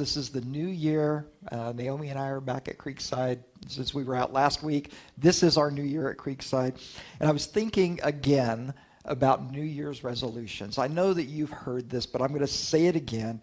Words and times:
This 0.00 0.16
is 0.16 0.30
the 0.30 0.40
new 0.40 0.66
year. 0.66 1.26
Uh, 1.52 1.74
Naomi 1.76 2.08
and 2.08 2.18
I 2.18 2.28
are 2.28 2.40
back 2.40 2.68
at 2.68 2.78
Creekside 2.78 3.40
since 3.68 3.92
we 3.92 4.02
were 4.02 4.16
out 4.16 4.32
last 4.32 4.62
week. 4.62 4.92
This 5.18 5.42
is 5.42 5.58
our 5.58 5.70
new 5.70 5.82
year 5.82 6.10
at 6.10 6.16
Creekside. 6.16 6.80
And 7.20 7.28
I 7.28 7.32
was 7.32 7.44
thinking 7.44 8.00
again 8.02 8.72
about 9.04 9.52
New 9.52 9.60
Year's 9.60 10.02
resolutions. 10.02 10.78
I 10.78 10.86
know 10.86 11.12
that 11.12 11.24
you've 11.24 11.50
heard 11.50 11.90
this, 11.90 12.06
but 12.06 12.22
I'm 12.22 12.28
going 12.28 12.40
to 12.40 12.46
say 12.46 12.86
it 12.86 12.96
again. 12.96 13.42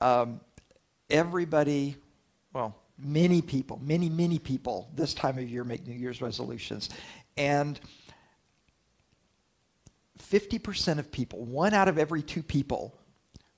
Um, 0.00 0.40
everybody, 1.10 1.94
well, 2.52 2.74
many 2.98 3.40
people, 3.40 3.80
many, 3.80 4.08
many 4.08 4.40
people 4.40 4.90
this 4.96 5.14
time 5.14 5.38
of 5.38 5.48
year 5.48 5.62
make 5.62 5.86
New 5.86 5.94
Year's 5.94 6.20
resolutions. 6.20 6.90
And 7.36 7.78
50% 10.18 10.98
of 10.98 11.12
people, 11.12 11.44
one 11.44 11.72
out 11.72 11.86
of 11.86 11.98
every 11.98 12.22
two 12.22 12.42
people, 12.42 12.98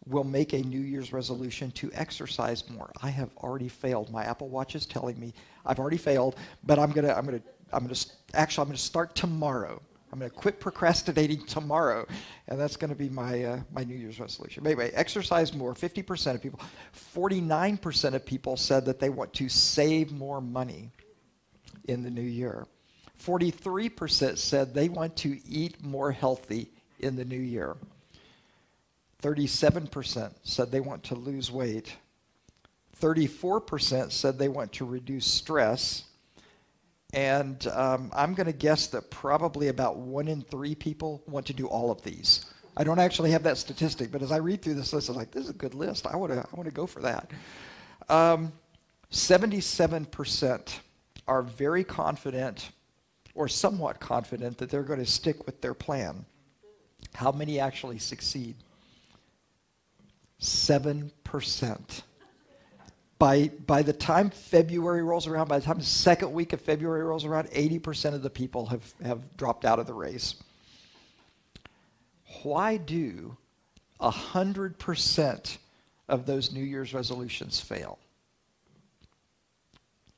will 0.06 0.24
make 0.24 0.52
a 0.52 0.58
New 0.58 0.80
Year's 0.80 1.12
resolution 1.12 1.70
to 1.72 1.90
exercise 1.92 2.68
more. 2.70 2.90
I 3.02 3.10
have 3.10 3.30
already 3.38 3.68
failed. 3.68 4.10
My 4.10 4.24
Apple 4.24 4.48
Watch 4.48 4.74
is 4.74 4.86
telling 4.86 5.18
me 5.18 5.34
I've 5.64 5.78
already 5.78 5.96
failed, 5.96 6.36
but 6.64 6.78
I'm 6.78 6.92
gonna, 6.92 7.12
I'm 7.12 7.24
gonna, 7.24 7.42
I'm 7.72 7.84
gonna, 7.84 7.98
actually, 8.34 8.62
I'm 8.62 8.68
gonna 8.68 8.78
start 8.78 9.14
tomorrow. 9.14 9.82
I'm 10.12 10.20
gonna 10.20 10.30
quit 10.30 10.60
procrastinating 10.60 11.44
tomorrow, 11.46 12.06
and 12.46 12.58
that's 12.58 12.76
gonna 12.76 12.94
be 12.94 13.08
my 13.08 13.44
uh, 13.44 13.60
my 13.72 13.82
New 13.82 13.96
Year's 13.96 14.20
resolution. 14.20 14.62
But 14.62 14.70
anyway, 14.70 14.92
exercise 14.94 15.52
more. 15.52 15.74
50% 15.74 16.34
of 16.34 16.42
people, 16.42 16.60
49% 17.14 18.14
of 18.14 18.24
people 18.24 18.56
said 18.56 18.84
that 18.86 19.00
they 19.00 19.10
want 19.10 19.32
to 19.34 19.48
save 19.48 20.12
more 20.12 20.40
money 20.40 20.92
in 21.88 22.02
the 22.02 22.10
new 22.10 22.22
year. 22.22 22.66
43% 23.22 24.38
said 24.38 24.74
they 24.74 24.88
want 24.88 25.16
to 25.16 25.40
eat 25.48 25.82
more 25.82 26.12
healthy 26.12 26.70
in 27.00 27.16
the 27.16 27.24
new 27.24 27.38
year. 27.38 27.76
37% 29.26 30.32
said 30.44 30.70
they 30.70 30.78
want 30.78 31.02
to 31.02 31.16
lose 31.16 31.50
weight. 31.50 31.96
34% 33.02 34.12
said 34.12 34.38
they 34.38 34.48
want 34.48 34.72
to 34.74 34.84
reduce 34.84 35.26
stress. 35.26 36.04
And 37.12 37.66
um, 37.68 38.12
I'm 38.14 38.34
going 38.34 38.46
to 38.46 38.52
guess 38.52 38.86
that 38.88 39.10
probably 39.10 39.66
about 39.66 39.96
one 39.96 40.28
in 40.28 40.42
three 40.42 40.76
people 40.76 41.24
want 41.26 41.46
to 41.46 41.52
do 41.52 41.66
all 41.66 41.90
of 41.90 42.02
these. 42.02 42.46
I 42.76 42.84
don't 42.84 43.00
actually 43.00 43.32
have 43.32 43.42
that 43.42 43.58
statistic, 43.58 44.12
but 44.12 44.22
as 44.22 44.30
I 44.30 44.36
read 44.36 44.62
through 44.62 44.74
this 44.74 44.92
list, 44.92 45.08
I'm 45.08 45.16
like, 45.16 45.32
this 45.32 45.44
is 45.44 45.50
a 45.50 45.54
good 45.54 45.74
list. 45.74 46.06
I 46.06 46.14
want 46.14 46.32
to 46.32 46.46
I 46.56 46.70
go 46.70 46.86
for 46.86 47.00
that. 47.00 47.32
Um, 48.08 48.52
77% 49.10 50.78
are 51.26 51.42
very 51.42 51.82
confident 51.82 52.70
or 53.34 53.48
somewhat 53.48 53.98
confident 53.98 54.58
that 54.58 54.70
they're 54.70 54.84
going 54.84 55.00
to 55.00 55.06
stick 55.06 55.46
with 55.46 55.60
their 55.62 55.74
plan. 55.74 56.24
How 57.14 57.32
many 57.32 57.58
actually 57.58 57.98
succeed? 57.98 58.54
7%. 60.40 62.02
By, 63.18 63.48
by 63.66 63.82
the 63.82 63.94
time 63.94 64.30
February 64.30 65.02
rolls 65.02 65.26
around, 65.26 65.48
by 65.48 65.58
the 65.58 65.64
time 65.64 65.78
the 65.78 65.84
second 65.84 66.32
week 66.32 66.52
of 66.52 66.60
February 66.60 67.02
rolls 67.02 67.24
around, 67.24 67.48
80% 67.50 68.12
of 68.12 68.22
the 68.22 68.28
people 68.28 68.66
have, 68.66 68.92
have 69.02 69.36
dropped 69.36 69.64
out 69.64 69.78
of 69.78 69.86
the 69.86 69.94
race. 69.94 70.34
Why 72.42 72.76
do 72.76 73.36
100% 74.00 75.58
of 76.08 76.26
those 76.26 76.52
New 76.52 76.62
Year's 76.62 76.92
resolutions 76.92 77.58
fail? 77.58 77.98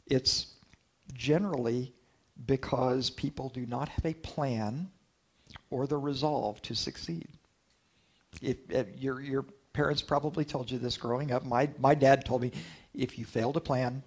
It's 0.07 0.55
generally 1.15 1.95
because 2.47 3.11
people 3.11 3.49
do 3.49 3.65
not 3.67 3.89
have 3.91 4.07
a 4.07 4.15
plan 4.15 4.91
or 5.71 5.87
the 5.87 5.99
resolve 5.99 6.61
to 6.63 6.75
succeed. 6.75 7.29
If, 8.43 8.59
if 8.71 8.87
your, 8.99 9.21
your 9.21 9.47
parents 9.79 10.03
probably 10.03 10.45
told 10.45 10.69
you 10.69 10.77
this 10.77 10.97
growing 10.97 11.31
up. 11.31 11.45
My, 11.45 11.69
my 11.79 11.95
dad 11.95 12.25
told 12.25 12.43
me 12.43 12.51
if 12.95 13.17
you 13.17 13.25
fail 13.25 13.53
to 13.53 13.61
plan, 13.61 14.03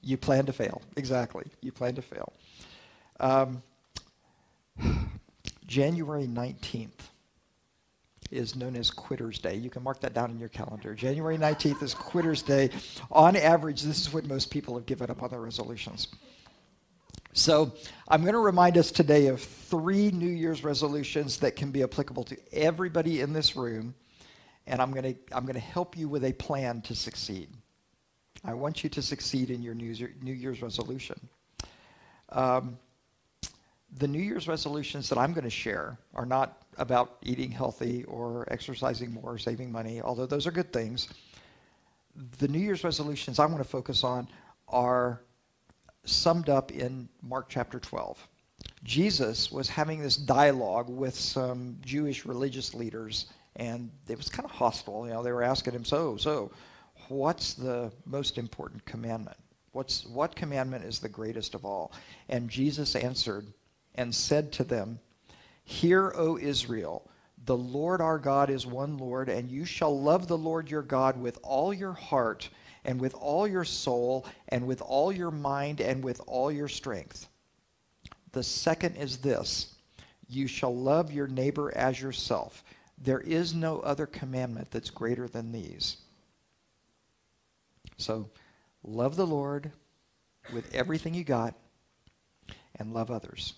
you 0.00 0.16
plan 0.16 0.46
to 0.46 0.54
fail. 0.54 0.80
Exactly. 0.96 1.44
You 1.60 1.70
plan 1.70 1.94
to 1.96 2.00
fail. 2.00 2.32
Um, 3.20 3.62
January 5.66 6.26
19th 6.26 7.10
is 8.30 8.56
known 8.56 8.74
as 8.74 8.90
Quitter's 8.90 9.38
Day. 9.38 9.54
You 9.56 9.68
can 9.68 9.82
mark 9.82 10.00
that 10.00 10.14
down 10.14 10.30
in 10.30 10.38
your 10.38 10.48
calendar. 10.48 10.94
January 10.94 11.36
19th 11.36 11.82
is 11.82 11.92
Quitter's 11.92 12.40
Day. 12.40 12.70
On 13.10 13.36
average, 13.36 13.82
this 13.82 14.00
is 14.00 14.14
when 14.14 14.26
most 14.26 14.50
people 14.50 14.74
have 14.76 14.86
given 14.86 15.10
up 15.10 15.22
on 15.22 15.28
their 15.28 15.42
resolutions. 15.42 16.08
So, 17.34 17.74
I'm 18.08 18.22
going 18.22 18.32
to 18.32 18.38
remind 18.38 18.78
us 18.78 18.90
today 18.90 19.26
of 19.26 19.42
three 19.42 20.10
New 20.10 20.30
Year's 20.30 20.64
resolutions 20.64 21.36
that 21.40 21.54
can 21.54 21.70
be 21.70 21.82
applicable 21.82 22.24
to 22.24 22.38
everybody 22.50 23.20
in 23.20 23.34
this 23.34 23.54
room 23.54 23.94
and 24.68 24.80
I'm 24.80 24.92
going 24.92 25.14
to 25.14 25.36
I'm 25.36 25.44
going 25.44 25.54
to 25.54 25.60
help 25.60 25.96
you 25.96 26.08
with 26.08 26.24
a 26.24 26.32
plan 26.32 26.82
to 26.82 26.94
succeed. 26.94 27.48
I 28.44 28.54
want 28.54 28.84
you 28.84 28.90
to 28.90 29.02
succeed 29.02 29.50
in 29.50 29.62
your 29.62 29.74
New, 29.74 29.94
New 30.22 30.32
Year's 30.32 30.62
resolution. 30.62 31.18
Um, 32.28 32.78
the 33.96 34.06
New 34.06 34.20
Year's 34.20 34.46
resolutions 34.46 35.08
that 35.08 35.18
I'm 35.18 35.32
going 35.32 35.44
to 35.44 35.50
share 35.50 35.98
are 36.14 36.26
not 36.26 36.62
about 36.76 37.16
eating 37.22 37.50
healthy 37.50 38.04
or 38.04 38.46
exercising 38.52 39.12
more 39.12 39.32
or 39.32 39.38
saving 39.38 39.72
money, 39.72 40.00
although 40.00 40.26
those 40.26 40.46
are 40.46 40.52
good 40.52 40.72
things. 40.72 41.08
The 42.38 42.46
New 42.46 42.60
Year's 42.60 42.84
resolutions 42.84 43.38
I 43.38 43.46
want 43.46 43.58
to 43.58 43.68
focus 43.68 44.04
on 44.04 44.28
are 44.68 45.22
summed 46.04 46.48
up 46.48 46.70
in 46.70 47.08
Mark 47.22 47.46
chapter 47.48 47.80
12. 47.80 48.28
Jesus 48.84 49.50
was 49.50 49.68
having 49.68 50.00
this 50.00 50.16
dialogue 50.16 50.88
with 50.88 51.14
some 51.14 51.78
Jewish 51.80 52.24
religious 52.24 52.74
leaders 52.74 53.26
and 53.58 53.90
it 54.08 54.16
was 54.16 54.28
kind 54.28 54.44
of 54.44 54.50
hostile. 54.50 55.06
You 55.06 55.12
know, 55.12 55.22
they 55.22 55.32
were 55.32 55.42
asking 55.42 55.74
him, 55.74 55.84
"So, 55.84 56.16
so, 56.16 56.50
what's 57.08 57.54
the 57.54 57.92
most 58.06 58.38
important 58.38 58.84
commandment? 58.86 59.36
What's 59.72 60.06
what 60.06 60.34
commandment 60.34 60.84
is 60.84 60.98
the 60.98 61.08
greatest 61.08 61.54
of 61.54 61.64
all?" 61.64 61.92
And 62.28 62.48
Jesus 62.48 62.96
answered 62.96 63.46
and 63.94 64.14
said 64.14 64.52
to 64.52 64.64
them, 64.64 65.00
"Hear, 65.64 66.12
O 66.16 66.38
Israel." 66.38 67.10
The 67.44 67.56
Lord 67.56 68.00
our 68.00 68.18
God 68.18 68.50
is 68.50 68.66
one 68.66 68.98
Lord, 68.98 69.28
and 69.28 69.50
you 69.50 69.64
shall 69.64 69.98
love 69.98 70.26
the 70.26 70.36
Lord 70.36 70.70
your 70.70 70.82
God 70.82 71.16
with 71.20 71.38
all 71.42 71.72
your 71.72 71.92
heart, 71.92 72.50
and 72.84 73.00
with 73.00 73.14
all 73.14 73.46
your 73.46 73.64
soul, 73.64 74.26
and 74.48 74.66
with 74.66 74.82
all 74.82 75.12
your 75.12 75.30
mind, 75.30 75.80
and 75.80 76.02
with 76.04 76.20
all 76.26 76.50
your 76.52 76.68
strength. 76.68 77.28
The 78.32 78.42
second 78.42 78.96
is 78.96 79.18
this 79.18 79.74
you 80.28 80.46
shall 80.46 80.74
love 80.74 81.10
your 81.10 81.26
neighbor 81.26 81.74
as 81.74 82.00
yourself. 82.00 82.64
There 83.00 83.20
is 83.20 83.54
no 83.54 83.80
other 83.80 84.06
commandment 84.06 84.70
that's 84.70 84.90
greater 84.90 85.28
than 85.28 85.52
these. 85.52 85.98
So, 87.96 88.30
love 88.82 89.16
the 89.16 89.26
Lord 89.26 89.72
with 90.52 90.74
everything 90.74 91.14
you 91.14 91.24
got 91.24 91.54
and 92.76 92.92
love 92.92 93.10
others. 93.10 93.54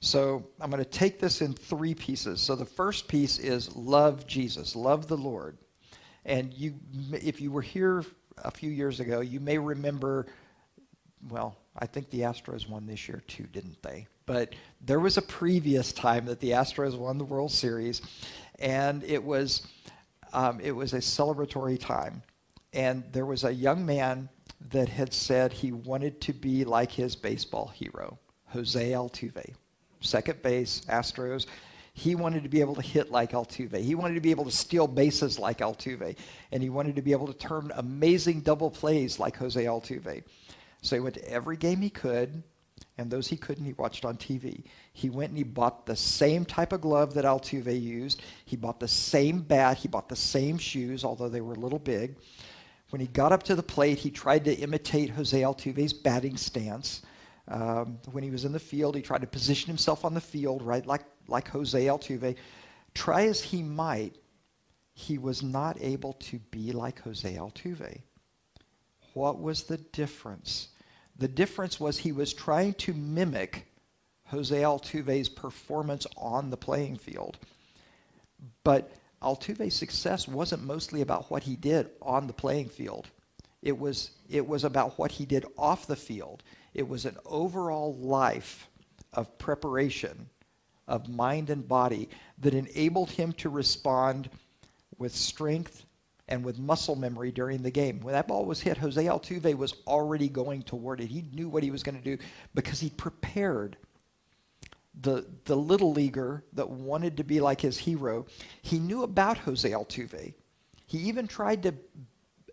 So, 0.00 0.46
I'm 0.60 0.70
going 0.70 0.82
to 0.82 0.88
take 0.88 1.18
this 1.18 1.40
in 1.40 1.54
three 1.54 1.94
pieces. 1.94 2.40
So, 2.40 2.54
the 2.54 2.64
first 2.64 3.08
piece 3.08 3.38
is 3.38 3.74
love 3.74 4.26
Jesus, 4.26 4.76
love 4.76 5.06
the 5.08 5.16
Lord. 5.16 5.58
And 6.26 6.54
you 6.54 6.74
if 7.12 7.40
you 7.40 7.50
were 7.50 7.62
here 7.62 8.04
a 8.38 8.50
few 8.50 8.70
years 8.70 9.00
ago, 9.00 9.20
you 9.20 9.40
may 9.40 9.58
remember 9.58 10.26
well, 11.30 11.56
I 11.78 11.86
think 11.86 12.10
the 12.10 12.20
Astros 12.20 12.68
won 12.68 12.86
this 12.86 13.08
year 13.08 13.22
too, 13.26 13.44
didn't 13.44 13.82
they? 13.82 14.06
But 14.26 14.54
there 14.80 15.00
was 15.00 15.16
a 15.16 15.22
previous 15.22 15.92
time 15.92 16.26
that 16.26 16.40
the 16.40 16.50
Astros 16.50 16.96
won 16.96 17.18
the 17.18 17.24
World 17.24 17.52
Series, 17.52 18.00
and 18.58 19.02
it 19.04 19.22
was 19.22 19.66
um, 20.32 20.60
it 20.60 20.72
was 20.72 20.92
a 20.92 20.98
celebratory 20.98 21.78
time. 21.78 22.22
And 22.72 23.04
there 23.12 23.26
was 23.26 23.44
a 23.44 23.52
young 23.52 23.86
man 23.86 24.28
that 24.70 24.88
had 24.88 25.12
said 25.12 25.52
he 25.52 25.72
wanted 25.72 26.20
to 26.22 26.32
be 26.32 26.64
like 26.64 26.90
his 26.90 27.14
baseball 27.14 27.68
hero, 27.68 28.18
Jose 28.48 28.90
Altuve, 28.90 29.54
second 30.00 30.42
base, 30.42 30.82
Astros. 30.88 31.46
He 31.92 32.16
wanted 32.16 32.42
to 32.42 32.48
be 32.48 32.60
able 32.60 32.74
to 32.74 32.82
hit 32.82 33.12
like 33.12 33.30
Altuve. 33.30 33.80
He 33.80 33.94
wanted 33.94 34.14
to 34.14 34.20
be 34.20 34.32
able 34.32 34.44
to 34.44 34.50
steal 34.50 34.88
bases 34.88 35.38
like 35.38 35.58
Altuve. 35.58 36.16
And 36.50 36.60
he 36.60 36.68
wanted 36.68 36.96
to 36.96 37.02
be 37.02 37.12
able 37.12 37.28
to 37.28 37.34
turn 37.34 37.70
amazing 37.76 38.40
double 38.40 38.70
plays 38.70 39.20
like 39.20 39.36
Jose 39.36 39.62
Altuve. 39.62 40.24
So 40.82 40.96
he 40.96 41.00
went 41.00 41.14
to 41.14 41.30
every 41.30 41.56
game 41.56 41.80
he 41.80 41.90
could, 41.90 42.42
and 42.96 43.10
those 43.10 43.26
he 43.26 43.36
couldn't, 43.36 43.64
he 43.64 43.72
watched 43.72 44.04
on 44.04 44.16
TV. 44.16 44.62
He 44.92 45.10
went 45.10 45.30
and 45.30 45.38
he 45.38 45.44
bought 45.44 45.84
the 45.84 45.96
same 45.96 46.44
type 46.44 46.72
of 46.72 46.80
glove 46.80 47.14
that 47.14 47.24
Altuve 47.24 47.80
used. 47.80 48.22
He 48.44 48.56
bought 48.56 48.78
the 48.78 48.88
same 48.88 49.40
bat. 49.40 49.78
He 49.78 49.88
bought 49.88 50.08
the 50.08 50.16
same 50.16 50.58
shoes, 50.58 51.04
although 51.04 51.28
they 51.28 51.40
were 51.40 51.54
a 51.54 51.58
little 51.58 51.80
big. 51.80 52.14
When 52.90 53.00
he 53.00 53.08
got 53.08 53.32
up 53.32 53.42
to 53.44 53.56
the 53.56 53.62
plate, 53.62 53.98
he 53.98 54.10
tried 54.10 54.44
to 54.44 54.54
imitate 54.54 55.10
Jose 55.10 55.40
Altuve's 55.40 55.92
batting 55.92 56.36
stance. 56.36 57.02
Um, 57.48 57.98
when 58.12 58.22
he 58.22 58.30
was 58.30 58.44
in 58.44 58.52
the 58.52 58.60
field, 58.60 58.94
he 58.94 59.02
tried 59.02 59.22
to 59.22 59.26
position 59.26 59.66
himself 59.66 60.04
on 60.04 60.14
the 60.14 60.20
field, 60.20 60.62
right, 60.62 60.86
like, 60.86 61.02
like 61.26 61.48
Jose 61.48 61.84
Altuve. 61.86 62.36
Try 62.94 63.26
as 63.26 63.42
he 63.42 63.62
might, 63.62 64.16
he 64.92 65.18
was 65.18 65.42
not 65.42 65.76
able 65.80 66.12
to 66.14 66.38
be 66.50 66.70
like 66.70 67.00
Jose 67.00 67.34
Altuve. 67.34 68.00
What 69.14 69.40
was 69.40 69.64
the 69.64 69.78
difference? 69.78 70.68
The 71.16 71.28
difference 71.28 71.78
was 71.78 71.98
he 71.98 72.12
was 72.12 72.32
trying 72.32 72.74
to 72.74 72.92
mimic 72.92 73.66
Jose 74.26 74.56
Altuve's 74.56 75.28
performance 75.28 76.06
on 76.16 76.50
the 76.50 76.56
playing 76.56 76.96
field. 76.96 77.38
But 78.64 78.90
Altuve's 79.22 79.74
success 79.74 80.26
wasn't 80.26 80.64
mostly 80.64 81.00
about 81.00 81.30
what 81.30 81.44
he 81.44 81.56
did 81.56 81.90
on 82.02 82.26
the 82.26 82.32
playing 82.32 82.68
field. 82.68 83.08
It 83.62 83.78
was, 83.78 84.10
it 84.28 84.46
was 84.46 84.64
about 84.64 84.98
what 84.98 85.12
he 85.12 85.24
did 85.24 85.46
off 85.56 85.86
the 85.86 85.96
field. 85.96 86.42
It 86.74 86.88
was 86.88 87.04
an 87.04 87.16
overall 87.24 87.94
life 87.94 88.68
of 89.12 89.38
preparation 89.38 90.28
of 90.86 91.08
mind 91.08 91.48
and 91.48 91.66
body 91.66 92.08
that 92.38 92.52
enabled 92.52 93.10
him 93.12 93.32
to 93.34 93.48
respond 93.48 94.28
with 94.98 95.14
strength 95.14 95.84
and 96.28 96.44
with 96.44 96.58
muscle 96.58 96.96
memory 96.96 97.30
during 97.30 97.62
the 97.62 97.70
game. 97.70 98.00
When 98.00 98.14
that 98.14 98.28
ball 98.28 98.44
was 98.44 98.60
hit, 98.60 98.78
Jose 98.78 99.02
Altuve 99.02 99.56
was 99.56 99.74
already 99.86 100.28
going 100.28 100.62
toward 100.62 101.00
it. 101.00 101.06
He 101.06 101.24
knew 101.32 101.48
what 101.48 101.62
he 101.62 101.70
was 101.70 101.82
going 101.82 101.98
to 101.98 102.16
do 102.16 102.22
because 102.54 102.80
he 102.80 102.90
prepared. 102.90 103.76
The, 105.00 105.26
the 105.44 105.56
little 105.56 105.92
leaguer 105.92 106.44
that 106.52 106.70
wanted 106.70 107.16
to 107.16 107.24
be 107.24 107.40
like 107.40 107.60
his 107.60 107.76
hero, 107.76 108.26
he 108.62 108.78
knew 108.78 109.02
about 109.02 109.38
Jose 109.38 109.68
Altuve. 109.68 110.34
He 110.86 110.98
even 110.98 111.26
tried 111.26 111.64
to 111.64 111.74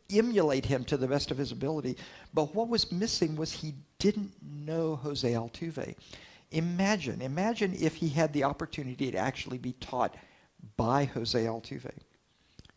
emulate 0.10 0.66
him 0.66 0.84
to 0.86 0.98
the 0.98 1.08
best 1.08 1.30
of 1.30 1.38
his 1.38 1.52
ability. 1.52 1.98
But 2.34 2.56
what 2.56 2.68
was 2.68 2.92
missing 2.92 3.36
was 3.36 3.52
he 3.52 3.76
didn't 4.00 4.32
know 4.42 4.96
Jose 4.96 5.32
Altuve. 5.32 5.96
Imagine, 6.52 7.22
imagine 7.22 7.76
if 7.80 7.96
he 7.96 8.10
had 8.10 8.34
the 8.34 8.44
opportunity 8.44 9.12
to 9.12 9.18
actually 9.18 9.58
be 9.58 9.74
taught 9.74 10.16
by 10.78 11.06
Jose 11.06 11.40
Altuve. 11.46 11.92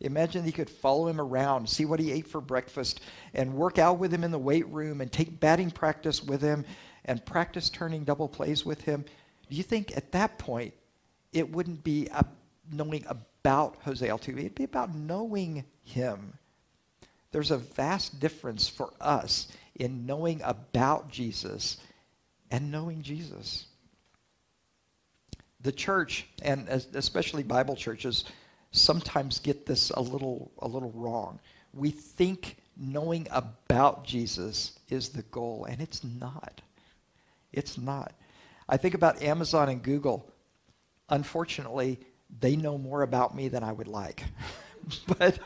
Imagine 0.01 0.43
he 0.43 0.51
could 0.51 0.69
follow 0.69 1.07
him 1.07 1.21
around, 1.21 1.69
see 1.69 1.85
what 1.85 1.99
he 1.99 2.11
ate 2.11 2.27
for 2.27 2.41
breakfast, 2.41 3.01
and 3.33 3.53
work 3.53 3.77
out 3.77 3.97
with 3.97 4.13
him 4.13 4.23
in 4.23 4.31
the 4.31 4.37
weight 4.39 4.67
room 4.67 5.01
and 5.01 5.11
take 5.11 5.39
batting 5.39 5.71
practice 5.71 6.21
with 6.21 6.41
him 6.41 6.65
and 7.05 7.25
practice 7.25 7.69
turning 7.69 8.03
double 8.03 8.27
plays 8.27 8.65
with 8.65 8.81
him. 8.81 9.05
Do 9.49 9.55
you 9.55 9.63
think 9.63 9.95
at 9.95 10.11
that 10.11 10.37
point 10.37 10.73
it 11.31 11.51
wouldn't 11.51 11.83
be 11.83 12.09
knowing 12.71 13.05
about 13.07 13.77
Jose 13.83 14.05
Altuve? 14.05 14.39
It'd 14.39 14.55
be 14.55 14.63
about 14.63 14.93
knowing 14.93 15.63
him 15.83 16.33
there's 17.35 17.51
a 17.51 17.57
vast 17.57 18.21
difference 18.21 18.69
for 18.69 18.93
us 19.01 19.49
in 19.75 20.05
knowing 20.05 20.39
about 20.41 21.11
Jesus 21.11 21.75
and 22.49 22.71
knowing 22.71 23.01
Jesus. 23.01 23.65
The 25.59 25.73
church, 25.73 26.27
and 26.41 26.69
especially 26.69 27.43
Bible 27.43 27.75
churches, 27.75 28.23
sometimes 28.75 29.39
get 29.39 29.65
this 29.65 29.89
a 29.91 30.01
little, 30.01 30.51
a 30.59 30.67
little 30.67 30.91
wrong. 30.91 31.39
We 31.73 31.91
think 31.91 32.57
knowing 32.77 33.27
about 33.31 34.05
Jesus 34.05 34.77
is 34.89 35.09
the 35.09 35.23
goal, 35.23 35.65
and 35.65 35.81
it's 35.81 36.03
not. 36.03 36.61
It's 37.51 37.77
not. 37.77 38.13
I 38.67 38.77
think 38.77 38.93
about 38.93 39.21
Amazon 39.21 39.69
and 39.69 39.81
Google. 39.81 40.29
Unfortunately, 41.09 41.99
they 42.39 42.55
know 42.55 42.77
more 42.77 43.01
about 43.01 43.35
me 43.35 43.47
than 43.47 43.63
I 43.63 43.71
would 43.71 43.87
like. 43.87 44.23
but 45.19 45.39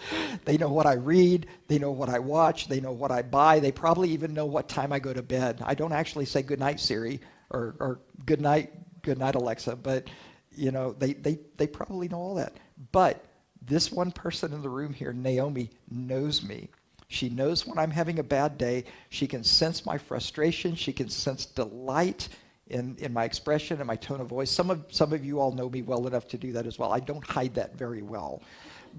they 0.46 0.58
know 0.58 0.70
what 0.70 0.86
I 0.86 0.94
read, 0.94 1.48
they 1.68 1.80
know 1.80 1.92
what 1.92 2.10
I 2.10 2.20
watch, 2.20 2.68
they 2.68 2.80
know 2.80 2.92
what 2.92 3.12
I 3.12 3.22
buy, 3.22 3.60
they 3.60 3.72
probably 3.72 4.10
even 4.10 4.34
know 4.34 4.46
what 4.46 4.68
time 4.68 4.92
I 4.92 5.00
go 5.00 5.14
to 5.14 5.22
bed. 5.22 5.62
I 5.64 5.76
don't 5.76 5.94
actually 5.94 6.26
say 6.26 6.42
good 6.42 6.60
night 6.60 6.80
Siri 6.80 7.22
or, 7.50 7.76
or 7.80 8.00
good 8.26 8.42
night, 8.42 8.72
good 9.02 9.18
night 9.18 9.36
Alexa, 9.36 9.76
but 9.76 10.10
you 10.56 10.72
know, 10.72 10.94
they, 10.94 11.14
they, 11.14 11.40
they 11.58 11.68
probably 11.68 12.08
know 12.08 12.18
all 12.18 12.36
that. 12.36 12.54
But 12.92 13.24
this 13.62 13.92
one 13.92 14.12
person 14.12 14.54
in 14.54 14.62
the 14.62 14.70
room 14.70 14.94
here, 14.94 15.14
Naomi, 15.14 15.70
knows 15.90 16.44
me. 16.44 16.70
She 17.08 17.30
knows 17.30 17.66
when 17.66 17.78
I'm 17.78 17.92
having 17.92 18.20
a 18.20 18.24
bad 18.24 18.58
day. 18.58 18.86
She 19.10 19.28
can 19.28 19.44
sense 19.44 19.86
my 19.86 19.98
frustration. 19.98 20.76
She 20.76 20.94
can 20.94 21.10
sense 21.10 21.46
delight 21.46 22.30
in, 22.68 22.96
in 23.00 23.12
my 23.12 23.26
expression 23.26 23.80
and 23.80 23.88
my 23.88 23.96
tone 23.96 24.22
of 24.22 24.28
voice. 24.28 24.52
Some 24.52 24.70
of, 24.70 24.86
some 24.90 25.12
of 25.12 25.26
you 25.26 25.40
all 25.40 25.52
know 25.52 25.70
me 25.70 25.82
well 25.82 26.06
enough 26.06 26.28
to 26.30 26.38
do 26.38 26.52
that 26.54 26.68
as 26.68 26.78
well. 26.78 26.94
I 26.94 27.00
don't 27.00 27.26
hide 27.26 27.56
that 27.56 27.76
very 27.76 28.04
well 28.04 28.42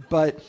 but 0.08 0.42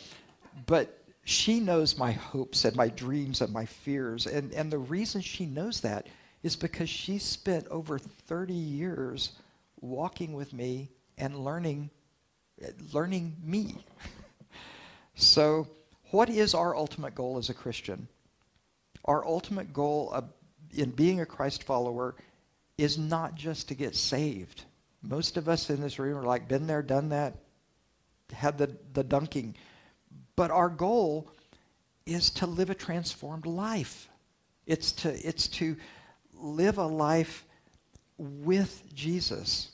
but 0.66 0.98
she 1.24 1.60
knows 1.60 1.98
my 1.98 2.12
hopes 2.12 2.66
and 2.66 2.76
my 2.76 2.90
dreams 2.90 3.42
and 3.42 3.54
my 3.54 3.66
fears. 3.66 4.26
And, 4.26 4.52
and 4.54 4.72
the 4.72 4.80
reason 4.80 5.22
she 5.22 5.46
knows 5.46 5.82
that 5.82 6.08
is 6.42 6.56
because 6.56 6.90
she 6.90 7.20
spent 7.20 7.68
over 7.68 8.00
30 8.00 8.54
years 8.54 9.34
walking 9.80 10.34
with 10.34 10.52
me 10.52 10.90
and 11.18 11.46
learning, 11.46 11.92
learning 12.94 13.36
me. 13.44 13.76
so, 15.16 15.68
what 16.12 16.30
is 16.30 16.54
our 16.54 16.76
ultimate 16.76 17.16
goal 17.16 17.38
as 17.38 17.50
a 17.50 17.54
Christian? 17.54 18.08
Our 19.06 19.26
ultimate 19.26 19.74
goal 19.74 20.12
of, 20.12 20.26
in 20.72 20.92
being 20.92 21.22
a 21.22 21.26
Christ 21.26 21.64
follower 21.64 22.16
is 22.78 22.98
not 22.98 23.36
just 23.36 23.68
to 23.70 23.76
get 23.76 23.96
saved. 23.96 24.64
Most 25.02 25.38
of 25.38 25.50
us 25.50 25.70
in 25.70 25.82
this 25.82 26.00
room 26.00 26.18
are 26.18 26.24
like, 26.24 26.48
been 26.48 26.68
there, 26.68 26.82
done 26.82 27.10
that, 27.10 27.36
had 28.32 28.58
the, 28.58 28.76
the 28.94 29.04
dunking. 29.04 29.56
But 30.36 30.52
our 30.52 30.70
goal 30.70 31.32
is 32.06 32.30
to 32.32 32.46
live 32.46 32.70
a 32.70 32.76
transformed 32.76 33.46
life. 33.46 34.10
It's 34.66 34.92
to, 34.94 35.10
it's 35.28 35.48
to 35.50 35.76
live 36.34 36.78
a 36.78 36.86
life 36.86 37.46
with 38.18 38.84
Jesus. 38.94 39.72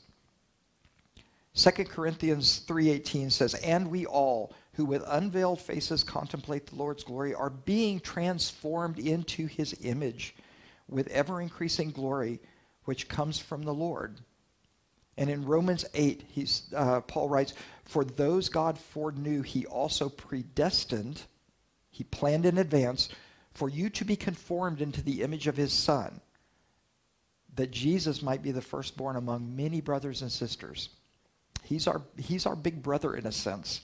2 1.57 1.89
Corinthians 1.89 2.59
3:18 2.59 3.31
says, 3.31 3.55
"And 3.55 3.89
we 3.89 4.05
all 4.05 4.53
who 4.73 4.85
with 4.85 5.03
unveiled 5.07 5.59
faces 5.59 6.03
contemplate 6.03 6.67
the 6.67 6.75
Lord's 6.75 7.03
glory 7.03 7.33
are 7.33 7.49
being 7.49 7.99
transformed 7.99 8.99
into 8.99 9.47
his 9.47 9.75
image 9.81 10.35
with 10.87 11.07
ever 11.07 11.41
increasing 11.41 11.89
glory 11.89 12.39
which 12.85 13.09
comes 13.09 13.39
from 13.39 13.63
the 13.63 13.73
Lord." 13.73 14.21
And 15.17 15.31
in 15.31 15.45
Romans 15.45 15.83
8, 15.95 16.25
he's, 16.27 16.71
uh, 16.75 17.01
Paul 17.01 17.27
writes, 17.27 17.55
For 17.85 18.05
those 18.05 18.49
God 18.49 18.77
foreknew, 18.77 19.41
he 19.41 19.65
also 19.65 20.09
predestined, 20.09 21.23
he 21.89 22.03
planned 22.03 22.45
in 22.45 22.59
advance, 22.59 23.09
for 23.51 23.67
you 23.67 23.89
to 23.89 24.05
be 24.05 24.15
conformed 24.15 24.79
into 24.79 25.01
the 25.01 25.23
image 25.23 25.47
of 25.47 25.57
his 25.57 25.73
Son, 25.73 26.21
that 27.55 27.71
Jesus 27.71 28.21
might 28.21 28.43
be 28.43 28.51
the 28.51 28.61
firstborn 28.61 29.15
among 29.15 29.55
many 29.55 29.81
brothers 29.81 30.21
and 30.21 30.31
sisters. 30.31 30.89
He's 31.67 31.85
our, 31.85 32.01
he's 32.15 32.45
our 32.45 32.55
big 32.55 32.81
brother 32.81 33.15
in 33.15 33.27
a 33.27 33.31
sense, 33.31 33.81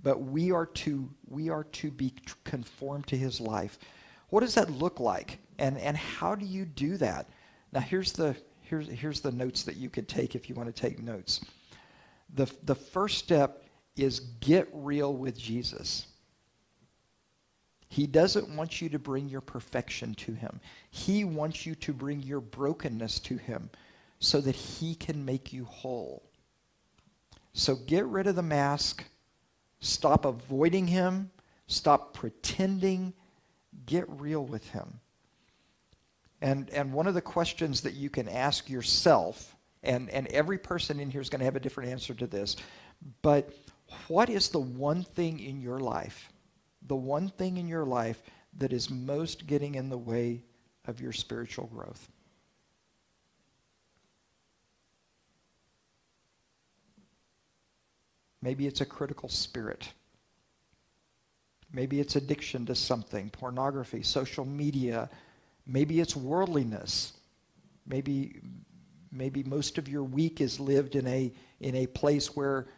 but 0.00 0.22
we 0.22 0.52
are, 0.52 0.66
to, 0.66 1.10
we 1.28 1.50
are 1.50 1.64
to 1.64 1.90
be 1.90 2.14
conformed 2.44 3.08
to 3.08 3.16
his 3.16 3.40
life. 3.40 3.80
What 4.28 4.40
does 4.40 4.54
that 4.54 4.70
look 4.70 5.00
like? 5.00 5.40
And, 5.58 5.76
and 5.78 5.96
how 5.96 6.36
do 6.36 6.46
you 6.46 6.64
do 6.64 6.96
that? 6.98 7.28
Now, 7.72 7.80
here's 7.80 8.12
the, 8.12 8.36
here's, 8.60 8.86
here's 8.86 9.20
the 9.20 9.32
notes 9.32 9.64
that 9.64 9.76
you 9.76 9.90
could 9.90 10.06
take 10.08 10.36
if 10.36 10.48
you 10.48 10.54
want 10.54 10.72
to 10.72 10.80
take 10.80 11.02
notes. 11.02 11.44
The, 12.34 12.48
the 12.62 12.76
first 12.76 13.18
step 13.18 13.64
is 13.96 14.20
get 14.38 14.68
real 14.72 15.12
with 15.12 15.36
Jesus. 15.36 16.06
He 17.88 18.06
doesn't 18.06 18.54
want 18.54 18.80
you 18.80 18.88
to 18.90 19.00
bring 19.00 19.28
your 19.28 19.40
perfection 19.40 20.14
to 20.14 20.32
him. 20.32 20.60
He 20.90 21.24
wants 21.24 21.66
you 21.66 21.74
to 21.74 21.92
bring 21.92 22.22
your 22.22 22.40
brokenness 22.40 23.18
to 23.20 23.36
him 23.36 23.68
so 24.20 24.40
that 24.42 24.54
he 24.54 24.94
can 24.94 25.24
make 25.24 25.52
you 25.52 25.64
whole. 25.64 26.25
So 27.56 27.74
get 27.74 28.04
rid 28.04 28.26
of 28.26 28.36
the 28.36 28.42
mask. 28.42 29.02
Stop 29.80 30.26
avoiding 30.26 30.86
him. 30.86 31.30
Stop 31.68 32.12
pretending. 32.12 33.14
Get 33.86 34.04
real 34.20 34.44
with 34.44 34.68
him. 34.68 35.00
And, 36.42 36.68
and 36.68 36.92
one 36.92 37.06
of 37.06 37.14
the 37.14 37.22
questions 37.22 37.80
that 37.80 37.94
you 37.94 38.10
can 38.10 38.28
ask 38.28 38.68
yourself, 38.68 39.56
and, 39.82 40.10
and 40.10 40.26
every 40.26 40.58
person 40.58 41.00
in 41.00 41.10
here 41.10 41.22
is 41.22 41.30
going 41.30 41.38
to 41.38 41.46
have 41.46 41.56
a 41.56 41.60
different 41.60 41.88
answer 41.88 42.12
to 42.12 42.26
this, 42.26 42.56
but 43.22 43.54
what 44.08 44.28
is 44.28 44.50
the 44.50 44.60
one 44.60 45.02
thing 45.02 45.40
in 45.40 45.58
your 45.62 45.78
life, 45.78 46.30
the 46.86 46.94
one 46.94 47.30
thing 47.30 47.56
in 47.56 47.66
your 47.66 47.86
life 47.86 48.22
that 48.58 48.74
is 48.74 48.90
most 48.90 49.46
getting 49.46 49.76
in 49.76 49.88
the 49.88 49.96
way 49.96 50.42
of 50.84 51.00
your 51.00 51.12
spiritual 51.12 51.68
growth? 51.68 52.10
Maybe 58.46 58.66
it's 58.66 58.80
a 58.80 58.86
critical 58.86 59.28
spirit. 59.28 59.92
Maybe 61.72 62.00
it's 62.00 62.14
addiction 62.14 62.64
to 62.66 62.74
something, 62.74 63.28
pornography, 63.30 64.02
social 64.02 64.44
media, 64.44 65.10
Maybe 65.66 66.00
it's 66.00 66.14
worldliness. 66.14 67.12
Maybe, 67.86 68.40
maybe 69.10 69.42
most 69.42 69.78
of 69.78 69.88
your 69.88 70.04
week 70.04 70.40
is 70.40 70.60
lived 70.60 70.94
in 70.94 71.06
a, 71.06 71.32
in 71.60 71.74
a 71.74 71.86
place 71.86 72.36
where 72.36 72.68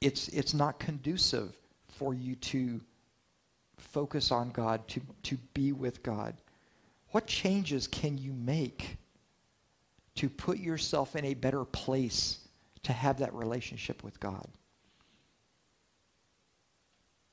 it's, 0.00 0.28
it's 0.28 0.54
not 0.54 0.78
conducive 0.78 1.52
for 1.88 2.14
you 2.14 2.36
to 2.36 2.80
focus 3.78 4.30
on 4.30 4.50
God, 4.50 4.86
to, 4.88 5.00
to 5.24 5.36
be 5.52 5.72
with 5.72 6.02
God. 6.02 6.36
What 7.10 7.26
changes 7.26 7.88
can 7.88 8.18
you 8.18 8.32
make 8.32 8.98
to 10.16 10.28
put 10.28 10.58
yourself 10.58 11.16
in 11.16 11.24
a 11.24 11.34
better 11.34 11.64
place 11.64 12.38
to 12.84 12.92
have 12.92 13.18
that 13.18 13.34
relationship 13.34 14.04
with 14.04 14.20
God? 14.20 14.46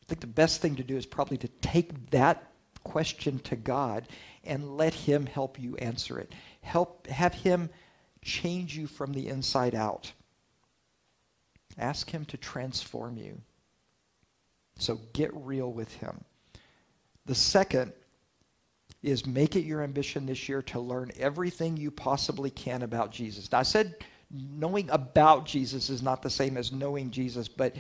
I 0.04 0.06
think 0.08 0.22
the 0.22 0.28
best 0.28 0.62
thing 0.62 0.76
to 0.76 0.84
do 0.84 0.98
is 0.98 1.06
probably 1.06 1.38
to 1.38 1.48
take 1.48 2.12
that 2.12 2.52
question 2.84 3.40
to 3.40 3.56
God 3.56 4.08
and 4.44 4.76
let 4.76 4.94
him 4.94 5.26
help 5.26 5.58
you 5.58 5.78
answer 5.78 6.20
it. 6.20 6.34
Help 6.62 7.08
have 7.08 7.34
him 7.34 7.70
change 8.22 8.76
you 8.76 8.86
from 8.86 9.14
the 9.14 9.30
inside 9.30 9.74
out. 9.74 10.12
Ask 11.78 12.10
him 12.10 12.26
to 12.26 12.38
transform 12.38 13.18
you. 13.18 13.40
So 14.78 15.00
get 15.14 15.32
real 15.34 15.72
with 15.72 15.94
him. 15.96 16.26
The 17.26 17.36
second 17.36 17.94
is 19.02 19.26
make 19.26 19.56
it 19.56 19.66
your 19.66 19.82
ambition 19.82 20.26
this 20.26 20.50
year 20.50 20.62
to 20.64 20.80
learn 20.80 21.12
everything 21.18 21.78
you 21.78 21.92
possibly 21.92 22.50
can 22.50 22.82
about 22.82 23.12
Jesus. 23.12 23.52
Now, 23.52 23.60
I 23.60 23.64
said 23.64 23.96
knowing 24.30 24.90
about 24.90 25.46
Jesus 25.46 25.90
is 25.90 26.02
not 26.02 26.22
the 26.22 26.30
same 26.30 26.58
as 26.58 26.72
knowing 26.72 27.12
Jesus, 27.12 27.48
but 27.48 27.76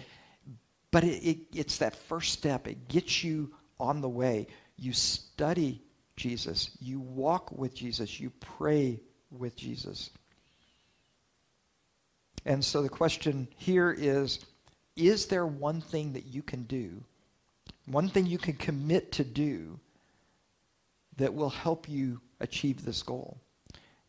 but 0.93 1.03
it, 1.03 1.27
it, 1.27 1.37
it's 1.55 1.79
that 1.79 1.95
first 1.95 2.33
step. 2.33 2.67
It 2.67 2.87
gets 2.87 3.23
you 3.23 3.51
on 3.79 3.99
the 3.99 4.07
way. 4.07 4.45
You 4.77 4.93
study 4.93 5.81
Jesus. 6.15 6.69
You 6.79 6.99
walk 6.99 7.51
with 7.51 7.73
Jesus. 7.73 8.19
You 8.19 8.29
pray 8.39 9.01
with 9.31 9.55
Jesus. 9.55 10.11
And 12.45 12.63
so 12.63 12.83
the 12.83 12.89
question 12.89 13.47
here 13.57 13.91
is 13.91 14.45
Is 14.95 15.25
there 15.25 15.47
one 15.47 15.81
thing 15.81 16.13
that 16.13 16.27
you 16.27 16.43
can 16.43 16.61
do, 16.63 17.03
one 17.87 18.07
thing 18.07 18.27
you 18.27 18.37
can 18.37 18.53
commit 18.53 19.13
to 19.13 19.23
do 19.23 19.79
that 21.17 21.33
will 21.33 21.49
help 21.49 21.89
you 21.89 22.21
achieve 22.39 22.85
this 22.85 23.01
goal? 23.01 23.41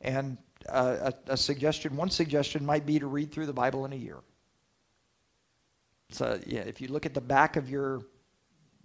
And 0.03 0.37
uh, 0.69 1.13
a, 1.29 1.33
a 1.33 1.37
suggestion, 1.39 1.97
one 1.97 2.11
suggestion 2.11 2.67
might 2.67 2.85
be 2.85 2.99
to 2.99 3.07
read 3.07 3.33
through 3.33 3.47
the 3.47 3.55
Bible 3.55 3.87
in 3.87 3.95
a 3.95 3.97
year. 3.97 4.19
So 6.11 6.39
yeah, 6.47 6.61
if 6.61 6.81
you 6.81 6.89
look 6.89 7.07
at 7.07 7.15
the 7.15 7.21
back 7.21 7.57
of 7.57 7.69
your 7.69 8.03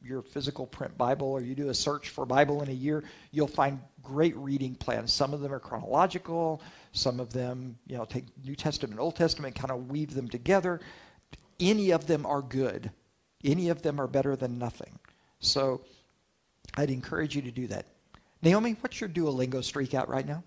your 0.01 0.21
physical 0.21 0.65
print 0.65 0.97
Bible 0.97 1.27
or 1.27 1.41
you 1.41 1.55
do 1.55 1.69
a 1.69 1.73
search 1.73 2.09
for 2.09 2.25
Bible 2.25 2.63
in 2.63 2.69
a 2.69 2.73
year, 2.73 3.03
you'll 3.31 3.47
find 3.47 3.79
great 4.01 4.35
reading 4.37 4.75
plans. 4.75 5.11
Some 5.11 5.33
of 5.33 5.41
them 5.41 5.53
are 5.53 5.59
chronological, 5.59 6.61
some 6.93 7.19
of 7.19 7.33
them, 7.33 7.77
you 7.85 7.97
know, 7.97 8.05
take 8.05 8.25
New 8.45 8.55
Testament, 8.55 8.99
Old 8.99 9.15
Testament, 9.15 9.55
kind 9.55 9.71
of 9.71 9.89
weave 9.89 10.13
them 10.13 10.29
together. 10.29 10.79
Any 11.59 11.91
of 11.91 12.07
them 12.07 12.25
are 12.25 12.41
good. 12.41 12.91
Any 13.43 13.69
of 13.69 13.81
them 13.81 13.99
are 13.99 14.07
better 14.07 14.35
than 14.35 14.57
nothing. 14.57 14.99
So 15.39 15.81
I'd 16.75 16.91
encourage 16.91 17.35
you 17.35 17.41
to 17.43 17.51
do 17.51 17.67
that. 17.67 17.85
Naomi, 18.41 18.77
what's 18.79 19.01
your 19.01 19.09
Duolingo 19.09 19.63
streak 19.63 19.93
out 19.93 20.07
right 20.07 20.25
now? 20.25 20.43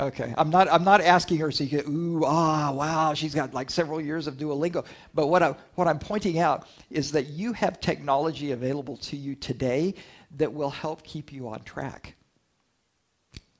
Okay, 0.00 0.34
I'm 0.36 0.50
not. 0.50 0.66
I'm 0.72 0.82
not 0.82 1.00
asking 1.00 1.38
her 1.38 1.52
so 1.52 1.62
you 1.62 1.70
get 1.70 1.86
ooh 1.86 2.24
ah 2.26 2.72
wow. 2.72 3.14
She's 3.14 3.32
got 3.34 3.54
like 3.54 3.70
several 3.70 4.00
years 4.00 4.26
of 4.26 4.36
Duolingo. 4.36 4.84
But 5.14 5.28
what 5.28 5.40
I 5.40 5.54
what 5.76 5.86
I'm 5.86 6.00
pointing 6.00 6.40
out 6.40 6.66
is 6.90 7.12
that 7.12 7.28
you 7.28 7.52
have 7.52 7.80
technology 7.80 8.50
available 8.50 8.96
to 8.96 9.16
you 9.16 9.36
today 9.36 9.94
that 10.36 10.52
will 10.52 10.70
help 10.70 11.04
keep 11.04 11.32
you 11.32 11.48
on 11.48 11.62
track. 11.62 12.16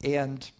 And 0.02 0.50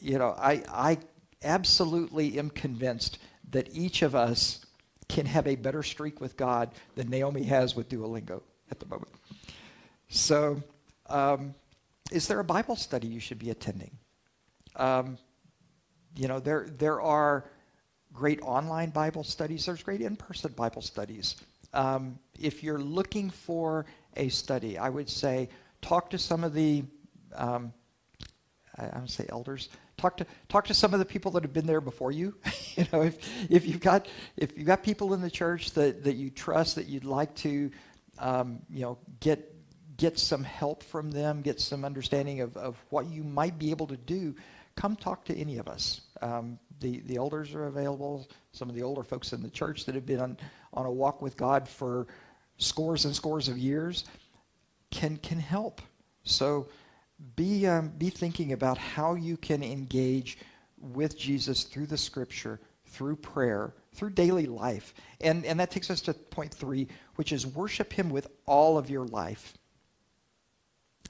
you 0.00 0.18
know, 0.18 0.34
I 0.36 0.64
I 0.68 0.98
absolutely 1.44 2.36
am 2.40 2.50
convinced 2.50 3.18
that 3.50 3.68
each 3.72 4.02
of 4.02 4.16
us 4.16 4.66
can 5.08 5.24
have 5.24 5.46
a 5.46 5.54
better 5.54 5.84
streak 5.84 6.20
with 6.20 6.36
God 6.36 6.72
than 6.96 7.08
Naomi 7.08 7.44
has 7.44 7.76
with 7.76 7.88
Duolingo 7.88 8.42
at 8.72 8.80
the 8.80 8.86
moment. 8.86 9.12
So, 10.08 10.60
um, 11.08 11.54
is 12.10 12.26
there 12.26 12.40
a 12.40 12.44
Bible 12.44 12.74
study 12.74 13.06
you 13.06 13.20
should 13.20 13.38
be 13.38 13.50
attending? 13.50 13.96
Um, 14.76 15.18
you 16.16 16.28
know, 16.28 16.40
there, 16.40 16.66
there 16.78 17.00
are 17.00 17.44
great 18.12 18.40
online 18.42 18.90
Bible 18.90 19.24
studies, 19.24 19.66
there's 19.66 19.82
great 19.82 20.00
in 20.00 20.16
person 20.16 20.52
Bible 20.52 20.82
studies. 20.82 21.36
Um, 21.72 22.18
if 22.40 22.62
you're 22.62 22.78
looking 22.78 23.30
for 23.30 23.86
a 24.16 24.28
study, 24.28 24.78
I 24.78 24.88
would 24.88 25.10
say 25.10 25.50
talk 25.82 26.10
to 26.10 26.18
some 26.18 26.42
of 26.42 26.54
the, 26.54 26.84
um, 27.34 27.72
I, 28.78 28.86
I 28.86 28.98
would 29.00 29.10
say 29.10 29.26
elders. 29.28 29.68
Talk 29.98 30.18
to 30.18 30.26
talk 30.48 30.66
to 30.66 30.74
some 30.74 30.92
of 30.92 30.98
the 31.00 31.06
people 31.06 31.30
that 31.32 31.42
have 31.42 31.54
been 31.54 31.66
there 31.66 31.80
before 31.80 32.12
you. 32.12 32.34
you 32.76 32.86
know, 32.92 33.02
if 33.02 33.18
if 33.50 33.66
you've 33.66 33.80
got 33.80 34.08
if 34.36 34.56
you've 34.56 34.66
got 34.66 34.82
people 34.82 35.14
in 35.14 35.22
the 35.22 35.30
church 35.30 35.72
that 35.72 36.04
that 36.04 36.16
you 36.16 36.28
trust 36.28 36.76
that 36.76 36.86
you'd 36.86 37.04
like 37.06 37.34
to, 37.36 37.70
um, 38.18 38.60
you 38.68 38.82
know, 38.82 38.98
get 39.20 39.54
get 39.96 40.18
some 40.18 40.44
help 40.44 40.82
from 40.82 41.10
them, 41.10 41.40
get 41.40 41.60
some 41.60 41.84
understanding 41.84 42.42
of, 42.42 42.56
of 42.56 42.76
what 42.90 43.06
you 43.06 43.24
might 43.24 43.58
be 43.58 43.70
able 43.70 43.86
to 43.86 43.96
do 43.96 44.34
come 44.76 44.94
talk 44.94 45.24
to 45.24 45.36
any 45.36 45.58
of 45.58 45.68
us. 45.68 46.02
Um, 46.22 46.58
the, 46.80 47.00
the 47.00 47.16
elders 47.16 47.54
are 47.54 47.66
available, 47.66 48.28
some 48.52 48.68
of 48.68 48.74
the 48.74 48.82
older 48.82 49.02
folks 49.02 49.32
in 49.32 49.42
the 49.42 49.50
church 49.50 49.86
that 49.86 49.94
have 49.94 50.06
been 50.06 50.20
on, 50.20 50.36
on 50.74 50.86
a 50.86 50.90
walk 50.90 51.22
with 51.22 51.36
God 51.36 51.68
for 51.68 52.06
scores 52.58 53.04
and 53.04 53.14
scores 53.14 53.48
of 53.48 53.58
years 53.58 54.04
can, 54.90 55.16
can 55.16 55.40
help. 55.40 55.80
So 56.24 56.68
be, 57.34 57.66
um, 57.66 57.92
be 57.96 58.10
thinking 58.10 58.52
about 58.52 58.78
how 58.78 59.14
you 59.14 59.36
can 59.36 59.62
engage 59.62 60.38
with 60.78 61.18
Jesus 61.18 61.64
through 61.64 61.86
the 61.86 61.96
scripture, 61.96 62.60
through 62.84 63.16
prayer, 63.16 63.74
through 63.94 64.10
daily 64.10 64.46
life. 64.46 64.92
And, 65.22 65.46
and 65.46 65.58
that 65.60 65.70
takes 65.70 65.90
us 65.90 66.02
to 66.02 66.14
point 66.14 66.52
three, 66.52 66.88
which 67.14 67.32
is 67.32 67.46
worship 67.46 67.92
him 67.92 68.10
with 68.10 68.28
all 68.44 68.76
of 68.76 68.90
your 68.90 69.06
life. 69.06 69.54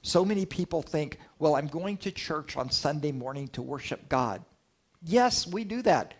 So 0.06 0.24
many 0.24 0.46
people 0.46 0.82
think, 0.82 1.18
well, 1.40 1.56
I'm 1.56 1.66
going 1.66 1.96
to 1.98 2.12
church 2.12 2.56
on 2.56 2.70
Sunday 2.70 3.10
morning 3.10 3.48
to 3.48 3.60
worship 3.60 4.08
God. 4.08 4.40
Yes, 5.02 5.48
we 5.48 5.64
do 5.64 5.82
that. 5.82 6.14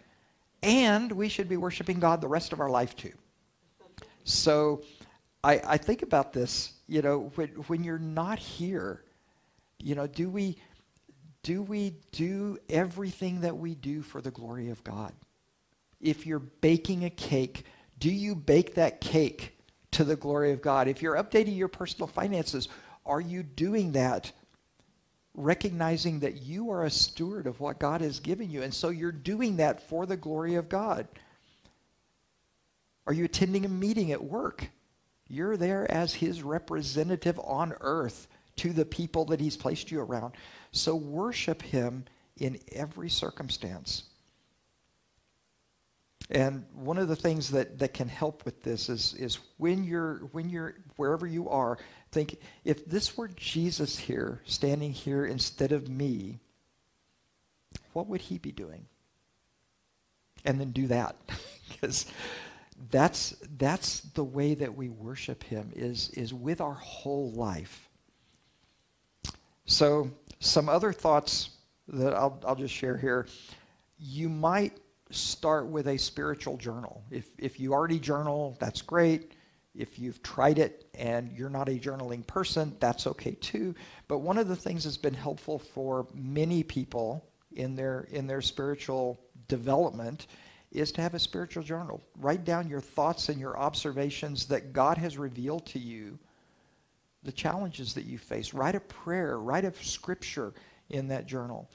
And 0.61 1.13
we 1.13 1.29
should 1.29 1.49
be 1.49 1.57
worshiping 1.57 2.01
God 2.01 2.21
the 2.21 2.27
rest 2.27 2.53
of 2.53 2.59
our 2.59 2.69
life 2.69 2.97
too. 2.97 3.13
So 4.25 4.83
I, 5.45 5.61
I 5.65 5.77
think 5.77 6.03
about 6.03 6.33
this, 6.33 6.73
you 6.89 7.01
know, 7.01 7.31
when, 7.37 7.51
when 7.69 7.85
you're 7.85 7.97
not 7.97 8.41
here, 8.41 9.05
you 9.79 9.95
know, 9.95 10.09
do 10.09 10.29
we 10.29 10.59
do 11.45 11.63
we 11.63 11.95
do 12.11 12.59
everything 12.69 13.43
that 13.43 13.57
we 13.57 13.77
do 13.77 14.03
for 14.03 14.21
the 14.21 14.33
glory 14.33 14.71
of 14.71 14.83
God? 14.83 15.13
If 16.01 16.27
you're 16.27 16.41
baking 16.41 17.05
a 17.05 17.11
cake, 17.11 17.65
do 18.01 18.11
you 18.11 18.35
bake 18.35 18.75
that 18.75 19.01
cake 19.01 19.57
to 19.93 20.03
the 20.03 20.17
glory 20.17 20.51
of 20.51 20.61
God? 20.61 20.89
If 20.89 21.03
you're 21.03 21.15
updating 21.15 21.57
your 21.57 21.69
personal 21.69 22.09
finances, 22.09 22.69
are 23.07 23.21
you 23.21 23.43
doing 23.43 23.93
that 23.93 24.33
recognizing 25.35 26.21
that 26.21 26.43
you 26.43 26.71
are 26.71 26.85
a 26.85 26.91
steward 26.91 27.47
of 27.47 27.61
what 27.61 27.79
God 27.79 28.01
has 28.01 28.21
given 28.21 28.51
you? 28.51 28.63
And 28.63 28.73
so 28.73 28.89
you're 28.89 29.13
doing 29.13 29.57
that 29.57 29.89
for 29.89 30.07
the 30.07 30.17
glory 30.17 30.55
of 30.55 30.69
God. 30.69 31.07
Are 33.07 33.13
you 33.13 33.25
attending 33.25 33.65
a 33.65 33.69
meeting 33.69 34.13
at 34.13 34.23
work? 34.23 34.69
You're 35.29 35.57
there 35.57 35.91
as 35.91 36.15
his 36.15 36.43
representative 36.43 37.39
on 37.41 37.75
earth 37.81 38.29
to 38.57 38.73
the 38.73 38.85
people 38.85 39.27
that 39.27 39.41
he's 39.41 39.57
placed 39.57 39.91
you 39.91 40.01
around. 40.01 40.35
So 40.73 40.97
worship 40.97 41.63
him 41.63 42.05
in 42.39 42.59
every 42.73 43.11
circumstance. 43.11 44.05
And 46.31 46.65
one 46.75 46.99
of 46.99 47.09
the 47.09 47.17
things 47.17 47.51
that, 47.51 47.79
that 47.79 47.95
can 47.95 48.09
help 48.09 48.45
with 48.45 48.63
this 48.63 48.89
is, 48.89 49.15
is 49.15 49.39
when 49.59 49.85
you're 49.85 50.19
when 50.33 50.51
you're 50.51 50.75
wherever 50.97 51.27
you 51.27 51.49
are, 51.49 51.79
think 52.17 52.41
if 52.65 52.87
this 52.87 53.17
were 53.17 53.29
Jesus 53.29 53.99
here, 53.99 54.41
standing 54.47 54.93
here 54.93 55.27
instead 55.27 55.71
of 55.71 55.87
me, 55.87 56.39
what 57.93 58.07
would 58.07 58.23
he 58.23 58.39
be 58.39 58.53
doing? 58.53 58.87
And 60.43 60.59
then 60.59 60.71
do 60.71 60.87
that. 60.87 61.17
because 61.69 62.07
that's 62.91 63.37
that's 63.59 64.01
the 64.01 64.25
way 64.25 64.55
that 64.55 64.75
we 64.75 64.89
worship 64.89 65.45
him 65.45 65.73
is 65.77 66.09
is 66.11 66.33
with 66.33 66.63
our 66.63 66.75
whole 66.75 67.33
life. 67.33 67.91
So 69.67 70.11
some 70.41 70.71
other 70.71 70.93
thoughts 70.93 71.51
that 71.89 72.15
I'll 72.15 72.41
I'll 72.47 72.57
just 72.57 72.73
share 72.73 72.97
here. 72.97 73.27
You 73.99 74.31
might 74.31 74.79
start 75.11 75.67
with 75.67 75.87
a 75.87 75.99
spiritual 75.99 76.57
journal. 76.57 77.03
If, 77.11 77.29
if 77.39 77.61
you 77.61 77.73
already 77.73 78.01
journal, 78.01 78.57
that's 78.59 78.83
great. 78.83 79.33
If 79.77 79.99
you've 79.99 80.23
tried 80.23 80.59
it 80.59 80.87
and 80.95 81.31
you're 81.33 81.51
not 81.51 81.69
a 81.69 81.79
journaling 81.79 82.27
person, 82.27 82.77
that's 82.81 83.07
okay 83.07 83.33
too. 83.33 83.75
But 84.09 84.19
one 84.19 84.39
of 84.39 84.49
the 84.49 84.57
things 84.57 84.85
that's 84.85 84.97
been 84.97 85.15
helpful 85.15 85.59
for 85.59 86.07
many 86.15 86.63
people 86.63 87.25
in 87.55 87.77
their 87.77 88.07
in 88.11 88.27
their 88.27 88.41
spiritual 88.41 89.21
development 89.49 90.27
is 90.73 90.93
to 90.93 91.01
have 91.01 91.15
a 91.15 91.19
spiritual 91.19 91.63
journal. 91.63 92.03
Write 92.19 92.45
down 92.45 92.69
your 92.69 92.81
thoughts 92.81 93.29
and 93.29 93.41
your 93.41 93.57
observations 93.59 94.47
that 94.47 94.73
God 94.73 94.99
has 94.99 95.17
revealed 95.17 95.65
to 95.67 95.79
you, 95.79 96.19
the 97.23 97.33
challenges 97.33 97.95
that 97.95 98.05
you 98.05 98.19
face. 98.19 98.53
Write 98.53 98.75
a 98.75 98.81
prayer, 98.81 99.39
write 99.39 99.65
a 99.65 99.73
scripture 99.83 100.53
in 100.91 101.09
that 101.09 101.27
journal. 101.27 101.71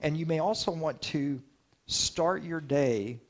And 0.00 0.16
you 0.16 0.26
may 0.26 0.38
also 0.38 0.70
want 0.70 1.00
to 1.02 1.42
Start 1.86 2.42
your 2.42 2.60
day 2.60 3.20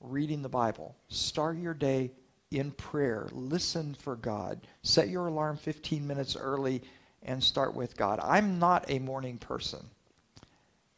reading 0.00 0.42
the 0.42 0.50
Bible. 0.50 0.94
Start 1.08 1.56
your 1.56 1.72
day 1.72 2.12
in 2.50 2.70
prayer. 2.72 3.28
Listen 3.32 3.94
for 3.94 4.16
God. 4.16 4.66
Set 4.82 5.08
your 5.08 5.26
alarm 5.26 5.56
15 5.56 6.06
minutes 6.06 6.36
early 6.36 6.82
and 7.22 7.42
start 7.42 7.74
with 7.74 7.96
God. 7.96 8.20
I'm 8.22 8.58
not 8.58 8.84
a 8.88 8.98
morning 8.98 9.38
person. 9.38 9.84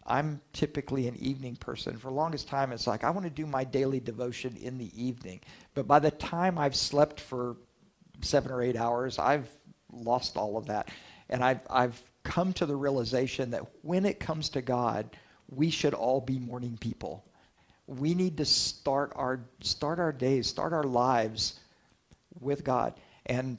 I'm 0.07 0.41
typically 0.53 1.07
an 1.07 1.17
evening 1.17 1.57
person. 1.57 1.99
For 1.99 2.11
longest 2.11 2.49
time, 2.49 2.73
it's 2.73 2.87
like 2.87 3.05
I 3.05 3.11
want 3.11 3.25
to 3.25 3.31
do 3.31 3.47
my 3.47 3.65
daily 3.65 4.01
devotion 4.01 4.57
in 4.57 4.79
the 4.79 4.91
evening. 5.01 5.41
But 5.75 5.87
by 5.87 5.99
the 5.99 6.11
time 6.11 6.59
I've 6.59 6.77
slept 6.77 7.21
for 7.21 7.57
seven 8.23 8.51
or 8.51 8.63
eight 8.63 8.77
hours, 8.77 9.19
I've 9.19 9.49
lost 9.93 10.37
all 10.37 10.57
of 10.57 10.67
that. 10.67 10.89
And 11.29 11.45
I've, 11.45 11.61
I've 11.69 12.03
come 12.23 12.55
to 12.55 12.67
the 12.67 12.77
realization 12.77 13.51
that 13.51 13.63
when 13.83 14.07
it 14.07 14.19
comes 14.19 14.49
to 14.51 14.63
God, 14.63 15.11
we 15.51 15.71
should 15.71 15.95
all 15.95 16.21
be 16.21 16.39
morning 16.39 16.79
people. 16.81 17.25
We 17.89 18.15
need 18.15 18.37
to 18.37 18.45
start 18.45 19.13
our 19.17 19.41
start 19.61 19.99
our 19.99 20.13
days, 20.13 20.47
start 20.47 20.73
our 20.73 20.85
lives 20.85 21.59
with 22.39 22.63
God. 22.63 22.95
And 23.27 23.57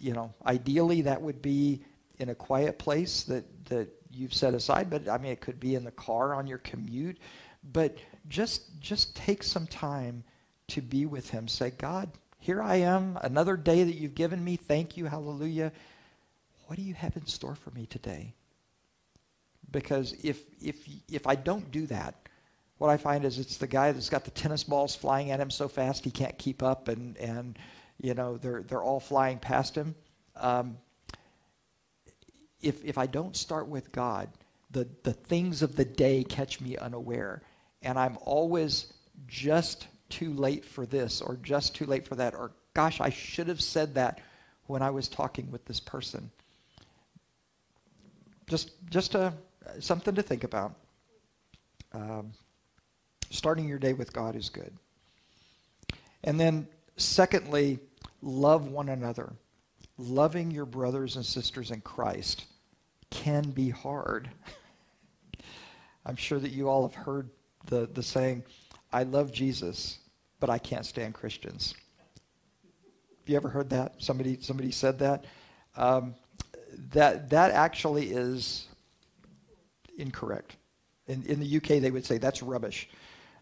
you 0.00 0.12
know, 0.12 0.32
ideally 0.46 1.02
that 1.02 1.20
would 1.20 1.42
be 1.42 1.82
in 2.18 2.28
a 2.28 2.34
quiet 2.34 2.78
place 2.78 3.24
that 3.24 3.44
that 3.66 3.88
you've 4.12 4.32
set 4.32 4.54
aside, 4.54 4.88
but 4.88 5.08
I 5.08 5.18
mean 5.18 5.32
it 5.32 5.40
could 5.40 5.58
be 5.58 5.74
in 5.74 5.84
the 5.84 5.90
car 5.90 6.34
on 6.34 6.46
your 6.46 6.58
commute, 6.58 7.18
but 7.72 7.98
just 8.28 8.80
just 8.80 9.14
take 9.16 9.42
some 9.42 9.66
time 9.66 10.22
to 10.68 10.80
be 10.80 11.04
with 11.04 11.28
him. 11.30 11.48
Say, 11.48 11.70
God, 11.70 12.10
here 12.38 12.62
I 12.62 12.76
am, 12.76 13.18
another 13.22 13.56
day 13.56 13.82
that 13.82 13.96
you've 13.96 14.14
given 14.14 14.42
me. 14.42 14.56
Thank 14.56 14.96
you. 14.96 15.06
Hallelujah. 15.06 15.72
What 16.66 16.76
do 16.76 16.82
you 16.82 16.94
have 16.94 17.16
in 17.16 17.26
store 17.26 17.56
for 17.56 17.70
me 17.72 17.86
today? 17.86 18.34
Because 19.72 20.14
if 20.22 20.42
if 20.62 20.88
if 21.10 21.26
I 21.26 21.34
don't 21.34 21.70
do 21.72 21.86
that, 21.86 22.23
what 22.78 22.90
I 22.90 22.96
find 22.96 23.24
is 23.24 23.38
it's 23.38 23.56
the 23.56 23.66
guy 23.66 23.92
that's 23.92 24.10
got 24.10 24.24
the 24.24 24.30
tennis 24.30 24.64
balls 24.64 24.94
flying 24.96 25.30
at 25.30 25.40
him 25.40 25.50
so 25.50 25.68
fast 25.68 26.04
he 26.04 26.10
can't 26.10 26.36
keep 26.38 26.62
up, 26.62 26.88
and 26.88 27.16
and 27.18 27.58
you 28.00 28.14
know 28.14 28.36
they're 28.36 28.62
they're 28.62 28.82
all 28.82 29.00
flying 29.00 29.38
past 29.38 29.74
him. 29.76 29.94
Um, 30.36 30.78
if 32.60 32.84
if 32.84 32.98
I 32.98 33.06
don't 33.06 33.36
start 33.36 33.68
with 33.68 33.92
God, 33.92 34.28
the 34.70 34.88
the 35.02 35.12
things 35.12 35.62
of 35.62 35.76
the 35.76 35.84
day 35.84 36.24
catch 36.24 36.60
me 36.60 36.76
unaware, 36.76 37.42
and 37.82 37.98
I'm 37.98 38.18
always 38.22 38.92
just 39.26 39.86
too 40.08 40.32
late 40.32 40.64
for 40.64 40.86
this 40.86 41.20
or 41.20 41.36
just 41.36 41.74
too 41.74 41.86
late 41.86 42.06
for 42.06 42.14
that 42.16 42.34
or 42.34 42.52
gosh 42.74 43.00
I 43.00 43.10
should 43.10 43.48
have 43.48 43.60
said 43.60 43.94
that 43.94 44.20
when 44.66 44.82
I 44.82 44.90
was 44.90 45.08
talking 45.08 45.50
with 45.50 45.64
this 45.64 45.80
person. 45.80 46.30
Just 48.48 48.70
just 48.90 49.14
a 49.14 49.32
something 49.80 50.14
to 50.14 50.22
think 50.22 50.44
about. 50.44 50.74
Um, 51.92 52.32
starting 53.34 53.68
your 53.68 53.78
day 53.78 53.92
with 53.92 54.12
God 54.12 54.36
is 54.36 54.48
good. 54.48 54.72
And 56.22 56.38
then, 56.38 56.68
secondly, 56.96 57.78
love 58.22 58.68
one 58.68 58.88
another. 58.88 59.32
Loving 59.98 60.50
your 60.50 60.66
brothers 60.66 61.16
and 61.16 61.24
sisters 61.24 61.70
in 61.70 61.80
Christ 61.80 62.46
can 63.10 63.50
be 63.50 63.70
hard. 63.70 64.30
I'm 66.06 66.16
sure 66.16 66.38
that 66.38 66.50
you 66.50 66.68
all 66.68 66.86
have 66.86 66.94
heard 66.94 67.30
the, 67.66 67.86
the 67.92 68.02
saying, 68.02 68.44
I 68.92 69.02
love 69.02 69.32
Jesus, 69.32 69.98
but 70.40 70.50
I 70.50 70.58
can't 70.58 70.86
stand 70.86 71.14
Christians. 71.14 71.74
Have 73.20 73.28
you 73.28 73.36
ever 73.36 73.48
heard 73.48 73.70
that? 73.70 73.94
Somebody, 73.98 74.38
somebody 74.40 74.70
said 74.70 74.98
that? 74.98 75.24
Um, 75.76 76.14
that, 76.92 77.30
that 77.30 77.52
actually 77.52 78.10
is 78.10 78.66
incorrect. 79.96 80.56
In, 81.06 81.22
in 81.24 81.40
the 81.40 81.56
UK, 81.56 81.80
they 81.80 81.90
would 81.90 82.04
say 82.04 82.18
that's 82.18 82.42
rubbish. 82.42 82.88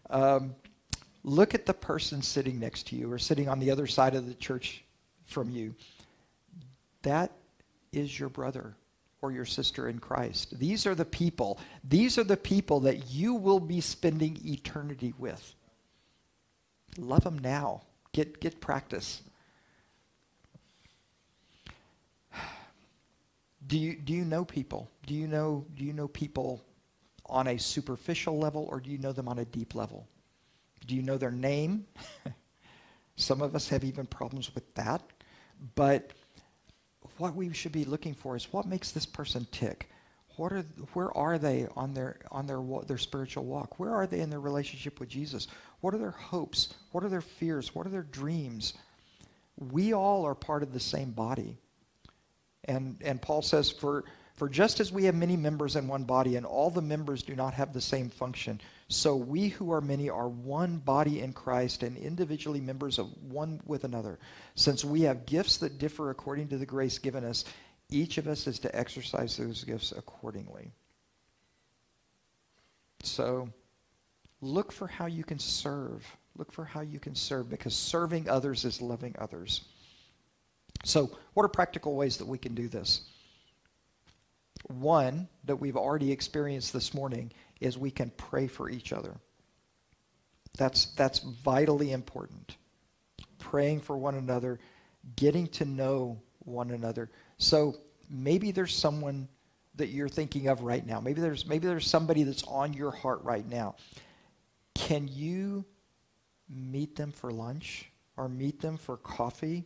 Um, 0.09 0.55
look 1.23 1.55
at 1.55 1.65
the 1.65 1.73
person 1.73 2.21
sitting 2.21 2.59
next 2.59 2.87
to 2.87 2.95
you 2.95 3.11
or 3.11 3.17
sitting 3.17 3.47
on 3.47 3.59
the 3.59 3.71
other 3.71 3.87
side 3.87 4.15
of 4.15 4.27
the 4.27 4.33
church 4.35 4.83
from 5.25 5.49
you. 5.49 5.73
That 7.03 7.31
is 7.91 8.19
your 8.19 8.29
brother 8.29 8.75
or 9.21 9.31
your 9.31 9.45
sister 9.45 9.87
in 9.87 9.99
Christ. 9.99 10.59
These 10.59 10.85
are 10.85 10.95
the 10.95 11.05
people. 11.05 11.59
These 11.83 12.17
are 12.17 12.23
the 12.23 12.37
people 12.37 12.81
that 12.81 13.09
you 13.09 13.33
will 13.33 13.59
be 13.59 13.79
spending 13.79 14.37
eternity 14.43 15.13
with. 15.17 15.55
Love 16.97 17.23
them 17.23 17.39
now. 17.39 17.83
Get, 18.11 18.39
get 18.39 18.59
practice. 18.59 19.21
Do 23.65 23.77
you, 23.77 23.95
do 23.95 24.11
you 24.11 24.25
know 24.25 24.43
people? 24.43 24.89
Do 25.07 25.13
you 25.13 25.25
know, 25.25 25.65
do 25.77 25.85
you 25.85 25.93
know 25.93 26.09
people 26.09 26.61
on 27.25 27.47
a 27.47 27.57
superficial 27.57 28.37
level 28.37 28.67
or 28.69 28.79
do 28.79 28.89
you 28.89 28.97
know 28.97 29.11
them 29.11 29.27
on 29.27 29.39
a 29.39 29.45
deep 29.45 29.75
level? 29.75 30.07
Do 30.85 30.95
you 30.95 31.01
know 31.01 31.17
their 31.17 31.31
name? 31.31 31.85
Some 33.15 33.41
of 33.41 33.55
us 33.55 33.69
have 33.69 33.83
even 33.83 34.05
problems 34.05 34.53
with 34.53 34.73
that. 34.75 35.01
But 35.75 36.11
what 37.17 37.35
we 37.35 37.53
should 37.53 37.71
be 37.71 37.85
looking 37.85 38.13
for 38.13 38.35
is 38.35 38.51
what 38.51 38.65
makes 38.65 38.91
this 38.91 39.05
person 39.05 39.47
tick? 39.51 39.89
What 40.35 40.51
are, 40.51 40.65
where 40.93 41.15
are 41.15 41.37
they 41.37 41.67
on 41.75 41.93
their 41.93 42.17
on 42.31 42.47
their 42.47 42.61
their 42.87 42.97
spiritual 42.97 43.45
walk? 43.45 43.79
Where 43.79 43.93
are 43.93 44.07
they 44.07 44.19
in 44.19 44.31
their 44.31 44.39
relationship 44.39 44.99
with 44.99 45.09
Jesus? 45.09 45.47
What 45.81 45.93
are 45.93 45.99
their 45.99 46.11
hopes? 46.11 46.73
What 46.91 47.03
are 47.03 47.09
their 47.09 47.21
fears? 47.21 47.75
What 47.75 47.85
are 47.85 47.91
their 47.91 48.01
dreams? 48.01 48.73
We 49.57 49.93
all 49.93 50.25
are 50.25 50.33
part 50.33 50.63
of 50.63 50.73
the 50.73 50.79
same 50.79 51.11
body. 51.11 51.57
And 52.65 52.97
and 53.01 53.21
Paul 53.21 53.43
says 53.43 53.69
for 53.69 54.05
for 54.35 54.49
just 54.49 54.79
as 54.79 54.91
we 54.91 55.05
have 55.05 55.15
many 55.15 55.37
members 55.37 55.75
in 55.75 55.87
one 55.87 56.03
body, 56.03 56.35
and 56.35 56.45
all 56.45 56.69
the 56.69 56.81
members 56.81 57.21
do 57.21 57.35
not 57.35 57.53
have 57.53 57.71
the 57.71 57.81
same 57.81 58.09
function, 58.09 58.59
so 58.87 59.15
we 59.15 59.49
who 59.49 59.71
are 59.71 59.81
many 59.81 60.09
are 60.09 60.27
one 60.27 60.77
body 60.77 61.21
in 61.21 61.33
Christ 61.33 61.83
and 61.83 61.97
individually 61.97 62.61
members 62.61 62.99
of 62.99 63.09
one 63.23 63.61
with 63.65 63.83
another. 63.83 64.19
Since 64.55 64.83
we 64.83 65.01
have 65.01 65.25
gifts 65.25 65.57
that 65.57 65.77
differ 65.77 66.09
according 66.09 66.47
to 66.49 66.57
the 66.57 66.65
grace 66.65 66.97
given 66.97 67.23
us, 67.23 67.45
each 67.89 68.17
of 68.17 68.27
us 68.27 68.47
is 68.47 68.59
to 68.59 68.75
exercise 68.75 69.37
those 69.37 69.63
gifts 69.63 69.91
accordingly. 69.91 70.71
So 73.03 73.49
look 74.41 74.71
for 74.71 74.87
how 74.87 75.05
you 75.05 75.23
can 75.23 75.39
serve. 75.39 76.05
Look 76.37 76.51
for 76.51 76.65
how 76.65 76.81
you 76.81 76.99
can 76.99 77.13
serve 77.13 77.49
because 77.49 77.75
serving 77.75 78.29
others 78.29 78.65
is 78.65 78.81
loving 78.81 79.15
others. 79.19 79.61
So, 80.83 81.11
what 81.33 81.43
are 81.43 81.49
practical 81.49 81.95
ways 81.95 82.17
that 82.17 82.27
we 82.27 82.37
can 82.37 82.55
do 82.55 82.67
this? 82.67 83.01
One 84.63 85.27
that 85.45 85.57
we've 85.57 85.77
already 85.77 86.11
experienced 86.11 86.73
this 86.73 86.93
morning 86.93 87.31
is 87.59 87.77
we 87.77 87.91
can 87.91 88.11
pray 88.11 88.47
for 88.47 88.69
each 88.69 88.93
other. 88.93 89.15
That's, 90.57 90.85
that's 90.95 91.19
vitally 91.19 91.91
important. 91.91 92.57
Praying 93.39 93.81
for 93.81 93.97
one 93.97 94.15
another, 94.15 94.59
getting 95.15 95.47
to 95.47 95.65
know 95.65 96.21
one 96.39 96.71
another. 96.71 97.09
So 97.37 97.75
maybe 98.09 98.51
there's 98.51 98.75
someone 98.75 99.27
that 99.75 99.87
you're 99.87 100.09
thinking 100.09 100.47
of 100.47 100.61
right 100.61 100.85
now. 100.85 100.99
Maybe 100.99 101.21
there's 101.21 101.47
maybe 101.47 101.67
there's 101.67 101.87
somebody 101.87 102.23
that's 102.23 102.43
on 102.43 102.73
your 102.73 102.91
heart 102.91 103.23
right 103.23 103.47
now. 103.47 103.75
Can 104.75 105.07
you 105.07 105.65
meet 106.47 106.95
them 106.95 107.11
for 107.11 107.31
lunch 107.31 107.89
or 108.17 108.29
meet 108.29 108.61
them 108.61 108.77
for 108.77 108.97
coffee 108.97 109.65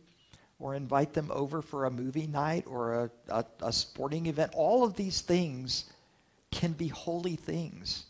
or 0.58 0.74
invite 0.74 1.12
them 1.12 1.30
over 1.32 1.62
for 1.62 1.84
a 1.84 1.90
movie 1.90 2.26
night 2.26 2.64
or 2.66 3.04
a, 3.04 3.10
a, 3.28 3.44
a, 3.62 3.72
sporting 3.72 4.26
event. 4.26 4.52
All 4.54 4.84
of 4.84 4.94
these 4.94 5.20
things 5.20 5.84
can 6.50 6.72
be 6.72 6.88
holy 6.88 7.36
things 7.36 8.06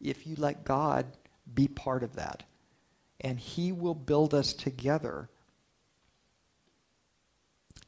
if 0.00 0.26
you 0.26 0.34
let 0.38 0.64
God 0.64 1.06
be 1.54 1.68
part 1.68 2.02
of 2.02 2.16
that. 2.16 2.42
And 3.20 3.38
He 3.38 3.72
will 3.72 3.94
build 3.94 4.32
us 4.32 4.54
together. 4.54 5.28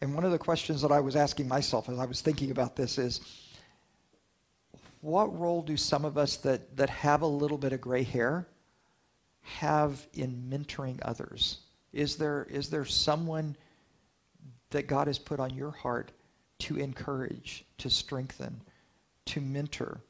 And 0.03 0.15
one 0.15 0.25
of 0.25 0.33
the 0.33 0.39
questions 0.39 0.83
that 0.83 0.93
I 0.93 1.01
was 1.01 1.17
asking 1.17 1.49
myself 1.49 1.89
as 1.89 1.99
I 1.99 2.05
was 2.05 2.21
thinking 2.21 2.51
about 2.51 2.77
this 2.77 2.99
is 2.99 3.21
what 5.01 5.39
role 5.39 5.63
do 5.63 5.77
some 5.77 6.05
of 6.05 6.19
us 6.19 6.37
that, 6.39 6.77
that 6.77 6.91
have 6.91 7.23
a 7.23 7.27
little 7.27 7.59
bit 7.59 7.73
of 7.73 7.81
gray 7.81 8.03
hair 8.03 8.47
have 9.41 10.07
in 10.13 10.49
mentoring 10.51 10.99
others? 11.03 11.61
Is 11.93 12.17
there, 12.17 12.47
is 12.51 12.69
there 12.69 12.85
someone 12.85 13.57
that 14.73 14.87
God 14.87 15.07
has 15.07 15.19
put 15.19 15.41
on 15.41 15.55
your 15.55 15.71
heart 15.71 16.13
to 16.61 16.77
encourage, 16.79 17.65
to 17.79 17.89
strengthen, 17.89 18.61
to 19.27 19.41
mentor. 19.41 20.01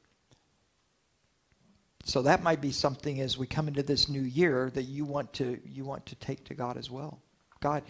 So 2.04 2.22
that 2.22 2.42
might 2.42 2.60
be 2.60 2.72
something 2.72 3.20
as 3.20 3.38
we 3.38 3.46
come 3.46 3.68
into 3.68 3.82
this 3.82 4.08
new 4.08 4.22
year 4.22 4.70
that 4.74 4.82
you 4.82 5.04
want 5.04 5.32
to 5.34 5.60
you 5.64 5.84
want 5.84 6.06
to 6.06 6.14
take 6.16 6.44
to 6.46 6.54
God 6.54 6.76
as 6.76 6.90
well. 6.90 7.20
God, 7.60 7.84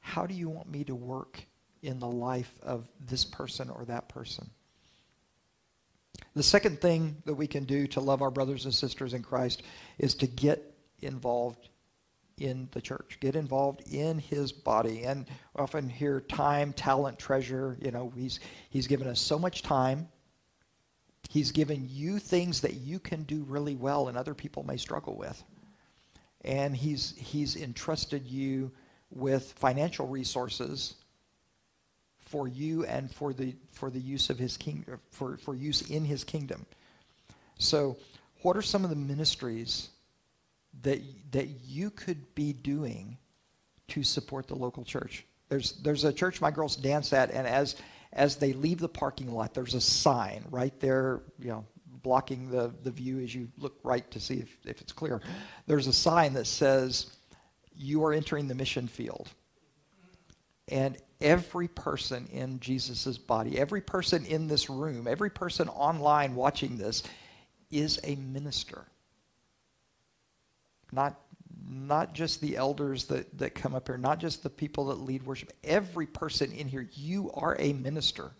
how 0.00 0.26
do 0.26 0.34
you 0.34 0.48
want 0.48 0.70
me 0.70 0.84
to 0.84 0.94
work 0.94 1.42
in 1.82 1.98
the 1.98 2.08
life 2.08 2.52
of 2.62 2.86
this 3.00 3.24
person 3.24 3.70
or 3.70 3.84
that 3.86 4.08
person? 4.08 4.50
The 6.34 6.42
second 6.42 6.80
thing 6.80 7.16
that 7.24 7.34
we 7.34 7.46
can 7.46 7.64
do 7.64 7.86
to 7.88 8.00
love 8.00 8.22
our 8.22 8.30
brothers 8.30 8.64
and 8.64 8.74
sisters 8.74 9.14
in 9.14 9.22
Christ 9.22 9.62
is 9.98 10.14
to 10.16 10.26
get 10.26 10.74
involved 11.00 11.68
in 12.40 12.68
the 12.72 12.80
church. 12.80 13.18
Get 13.20 13.36
involved 13.36 13.82
in 13.92 14.18
his 14.18 14.52
body. 14.52 15.04
And 15.04 15.26
often 15.56 15.88
hear 15.88 16.20
time, 16.20 16.72
talent, 16.72 17.18
treasure. 17.18 17.76
You 17.80 17.90
know, 17.90 18.12
he's, 18.16 18.40
he's 18.70 18.86
given 18.86 19.06
us 19.06 19.20
so 19.20 19.38
much 19.38 19.62
time. 19.62 20.08
He's 21.28 21.52
given 21.52 21.86
you 21.90 22.18
things 22.18 22.62
that 22.62 22.74
you 22.74 22.98
can 22.98 23.22
do 23.24 23.44
really 23.44 23.76
well 23.76 24.08
and 24.08 24.16
other 24.16 24.34
people 24.34 24.62
may 24.62 24.76
struggle 24.76 25.16
with. 25.16 25.42
And 26.42 26.74
he's, 26.74 27.14
he's 27.18 27.56
entrusted 27.56 28.26
you 28.26 28.70
with 29.10 29.52
financial 29.52 30.06
resources 30.06 30.94
for 32.20 32.46
you 32.46 32.84
and 32.84 33.10
for 33.10 33.32
the, 33.32 33.54
for 33.72 33.90
the 33.90 34.00
use 34.00 34.30
of 34.30 34.38
his 34.38 34.56
king, 34.56 34.84
for, 35.10 35.36
for 35.38 35.54
use 35.54 35.90
in 35.90 36.04
his 36.04 36.24
kingdom. 36.24 36.66
So 37.58 37.96
what 38.42 38.56
are 38.56 38.62
some 38.62 38.84
of 38.84 38.90
the 38.90 38.96
ministries 38.96 39.90
that, 40.82 41.00
that 41.32 41.48
you 41.64 41.90
could 41.90 42.34
be 42.34 42.52
doing 42.52 43.18
to 43.88 44.02
support 44.02 44.46
the 44.46 44.54
local 44.54 44.84
church. 44.84 45.24
There's, 45.48 45.72
there's 45.72 46.04
a 46.04 46.12
church 46.12 46.40
my 46.40 46.50
girls 46.50 46.76
dance 46.76 47.12
at, 47.12 47.30
and 47.30 47.46
as, 47.46 47.76
as 48.12 48.36
they 48.36 48.52
leave 48.52 48.78
the 48.78 48.88
parking 48.88 49.32
lot, 49.32 49.54
there's 49.54 49.74
a 49.74 49.80
sign 49.80 50.44
right 50.50 50.78
there, 50.80 51.22
you 51.38 51.48
know, 51.48 51.64
blocking 52.02 52.50
the, 52.50 52.72
the 52.82 52.90
view 52.90 53.20
as 53.20 53.34
you 53.34 53.48
look 53.58 53.78
right 53.82 54.08
to 54.10 54.20
see 54.20 54.34
if, 54.34 54.56
if 54.64 54.80
it's 54.80 54.92
clear. 54.92 55.20
There's 55.66 55.86
a 55.86 55.92
sign 55.92 56.34
that 56.34 56.46
says, 56.46 57.06
You 57.74 58.04
are 58.04 58.12
entering 58.12 58.48
the 58.48 58.54
mission 58.54 58.86
field. 58.86 59.28
And 60.68 60.98
every 61.20 61.68
person 61.68 62.28
in 62.30 62.60
Jesus' 62.60 63.16
body, 63.18 63.58
every 63.58 63.80
person 63.80 64.26
in 64.26 64.48
this 64.48 64.68
room, 64.68 65.06
every 65.08 65.30
person 65.30 65.68
online 65.68 66.34
watching 66.34 66.76
this 66.76 67.02
is 67.70 67.98
a 68.04 68.16
minister. 68.16 68.84
Not, 70.92 71.20
not 71.68 72.14
just 72.14 72.40
the 72.40 72.56
elders 72.56 73.06
that, 73.06 73.38
that 73.38 73.54
come 73.54 73.74
up 73.74 73.88
here, 73.88 73.98
not 73.98 74.18
just 74.18 74.42
the 74.42 74.50
people 74.50 74.86
that 74.86 75.00
lead 75.00 75.24
worship. 75.24 75.52
Every 75.64 76.06
person 76.06 76.52
in 76.52 76.68
here, 76.68 76.88
you 76.94 77.30
are 77.34 77.56
a 77.58 77.72
minister. 77.72 78.32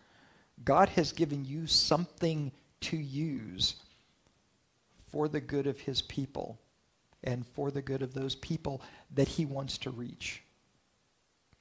God 0.65 0.89
has 0.91 1.13
given 1.13 1.45
you 1.45 1.67
something 1.67 2.53
to 2.81 2.97
use 2.97 3.77
for 5.11 5.29
the 5.29 5.41
good 5.41 5.67
of 5.67 5.81
his 5.81 6.03
people 6.03 6.59
and 7.25 7.47
for 7.47 7.71
the 7.71 7.83
good 7.83 8.03
of 8.03 8.15
those 8.15 8.35
people 8.35 8.83
that 9.15 9.29
he 9.29 9.45
wants 9.45 9.79
to 9.79 9.91
reach, 9.91 10.43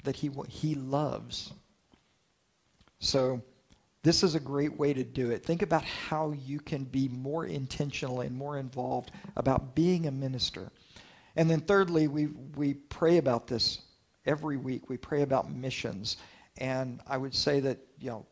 that 0.03 0.15
he, 0.15 0.29
he 0.49 0.75
loves. 0.75 1.51
So 2.99 3.41
this 4.03 4.23
is 4.23 4.35
a 4.35 4.39
great 4.39 4.77
way 4.77 4.93
to 4.93 5.03
do 5.03 5.31
it. 5.31 5.43
Think 5.43 5.61
about 5.61 5.83
how 5.83 6.31
you 6.31 6.59
can 6.59 6.83
be 6.83 7.09
more 7.09 7.45
intentional 7.45 8.21
and 8.21 8.35
more 8.35 8.57
involved 8.57 9.11
about 9.35 9.75
being 9.75 10.07
a 10.07 10.11
minister. 10.11 10.71
And 11.35 11.49
then 11.49 11.61
thirdly, 11.61 12.07
we, 12.07 12.27
we 12.55 12.75
pray 12.75 13.17
about 13.17 13.47
this 13.47 13.81
every 14.25 14.57
week. 14.57 14.89
We 14.89 14.97
pray 14.97 15.21
about 15.23 15.51
missions. 15.51 16.17
And 16.57 17.01
I 17.07 17.17
would 17.17 17.35
say 17.35 17.59
that, 17.61 17.79
you 17.99 18.09
know, 18.09 18.25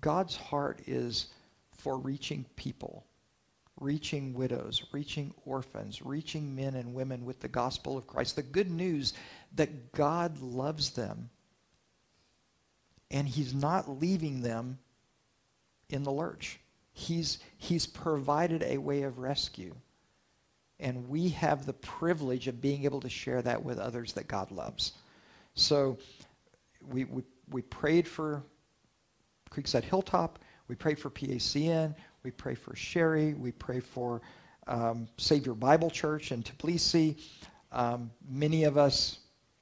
God's 0.00 0.36
heart 0.36 0.82
is 0.86 1.28
for 1.78 1.98
reaching 1.98 2.44
people, 2.56 3.06
reaching 3.80 4.34
widows, 4.34 4.84
reaching 4.92 5.32
orphans, 5.44 6.02
reaching 6.02 6.54
men 6.54 6.74
and 6.74 6.94
women 6.94 7.24
with 7.24 7.40
the 7.40 7.48
gospel 7.48 7.96
of 7.96 8.06
Christ. 8.06 8.36
The 8.36 8.42
good 8.42 8.70
news 8.70 9.14
that 9.54 9.92
God 9.92 10.40
loves 10.40 10.90
them 10.90 11.30
and 13.10 13.28
he's 13.28 13.54
not 13.54 14.00
leaving 14.00 14.40
them 14.40 14.78
in 15.92 16.02
the 16.02 16.12
lurch. 16.12 16.58
He's, 16.92 17.38
he's 17.56 17.86
provided 17.86 18.62
a 18.62 18.78
way 18.78 19.02
of 19.02 19.18
rescue. 19.18 19.74
And 20.80 21.08
we 21.08 21.28
have 21.30 21.64
the 21.64 21.74
privilege 21.74 22.48
of 22.48 22.60
being 22.60 22.84
able 22.84 23.00
to 23.00 23.08
share 23.08 23.40
that 23.42 23.62
with 23.62 23.78
others 23.78 24.12
that 24.14 24.26
God 24.26 24.50
loves. 24.50 24.92
So 25.54 25.98
we, 26.90 27.04
we, 27.04 27.22
we 27.50 27.62
prayed 27.62 28.08
for 28.08 28.42
Creekside 29.50 29.84
Hilltop. 29.84 30.38
We 30.68 30.74
pray 30.74 30.94
for 30.94 31.10
PACN. 31.10 31.94
We 32.24 32.30
pray 32.30 32.54
for 32.54 32.74
Sherry. 32.74 33.34
We 33.34 33.52
pray 33.52 33.80
for 33.80 34.22
um, 34.66 35.08
Savior 35.18 35.54
Bible 35.54 35.90
Church 35.90 36.32
in 36.32 36.42
Tbilisi. 36.42 37.18
Um, 37.70 38.10
many 38.28 38.64
of 38.64 38.76
us 38.76 39.18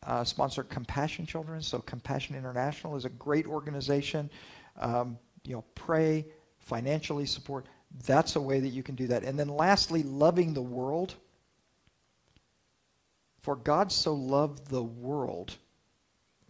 uh, 0.06 0.24
sponsor 0.24 0.62
Compassion 0.62 1.26
Children. 1.26 1.60
So 1.62 1.80
Compassion 1.80 2.36
International 2.36 2.96
is 2.96 3.04
a 3.04 3.10
great 3.10 3.46
organization. 3.46 4.30
Um, 4.78 5.18
you 5.44 5.54
know, 5.54 5.64
pray, 5.74 6.26
financially 6.58 7.26
support. 7.26 7.66
That's 8.06 8.36
a 8.36 8.40
way 8.40 8.60
that 8.60 8.68
you 8.68 8.82
can 8.82 8.94
do 8.94 9.06
that. 9.08 9.24
And 9.24 9.38
then 9.38 9.48
lastly, 9.48 10.02
loving 10.02 10.54
the 10.54 10.62
world. 10.62 11.14
For 13.42 13.56
God 13.56 13.90
so 13.90 14.12
loved 14.14 14.68
the 14.68 14.82
world 14.82 15.56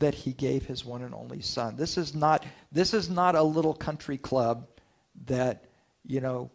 that 0.00 0.14
he 0.14 0.32
gave 0.32 0.66
his 0.66 0.84
one 0.84 1.02
and 1.02 1.14
only 1.14 1.40
son. 1.40 1.76
This 1.76 1.96
is 1.96 2.14
not 2.14 2.44
this 2.72 2.92
is 2.92 3.08
not 3.08 3.36
a 3.36 3.42
little 3.42 3.74
country 3.74 4.18
club 4.18 4.66
that, 5.26 5.64
you 6.04 6.20
know, 6.20 6.50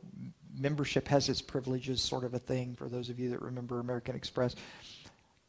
membership 0.58 1.08
has 1.08 1.30
its 1.30 1.42
privileges 1.42 2.02
sort 2.02 2.24
of 2.24 2.34
a 2.34 2.40
thing 2.40 2.76
for 2.76 2.90
those 2.90 3.10
of 3.10 3.20
you 3.20 3.30
that 3.30 3.42
remember 3.42 3.80
American 3.80 4.16
Express. 4.16 4.56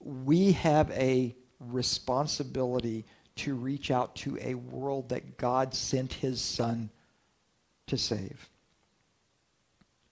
We 0.01 0.53
have 0.53 0.91
a 0.93 1.35
responsibility 1.59 3.07
to 3.37 3.55
reach 3.55 3.91
out 3.91 4.17
to 4.17 4.39
a 4.41 4.55
world 4.55 5.11
that 5.11 5.37
God 5.37 5.75
sent 5.75 6.13
his 6.13 6.41
son 6.41 6.91
to 7.87 7.99
save. 7.99 8.49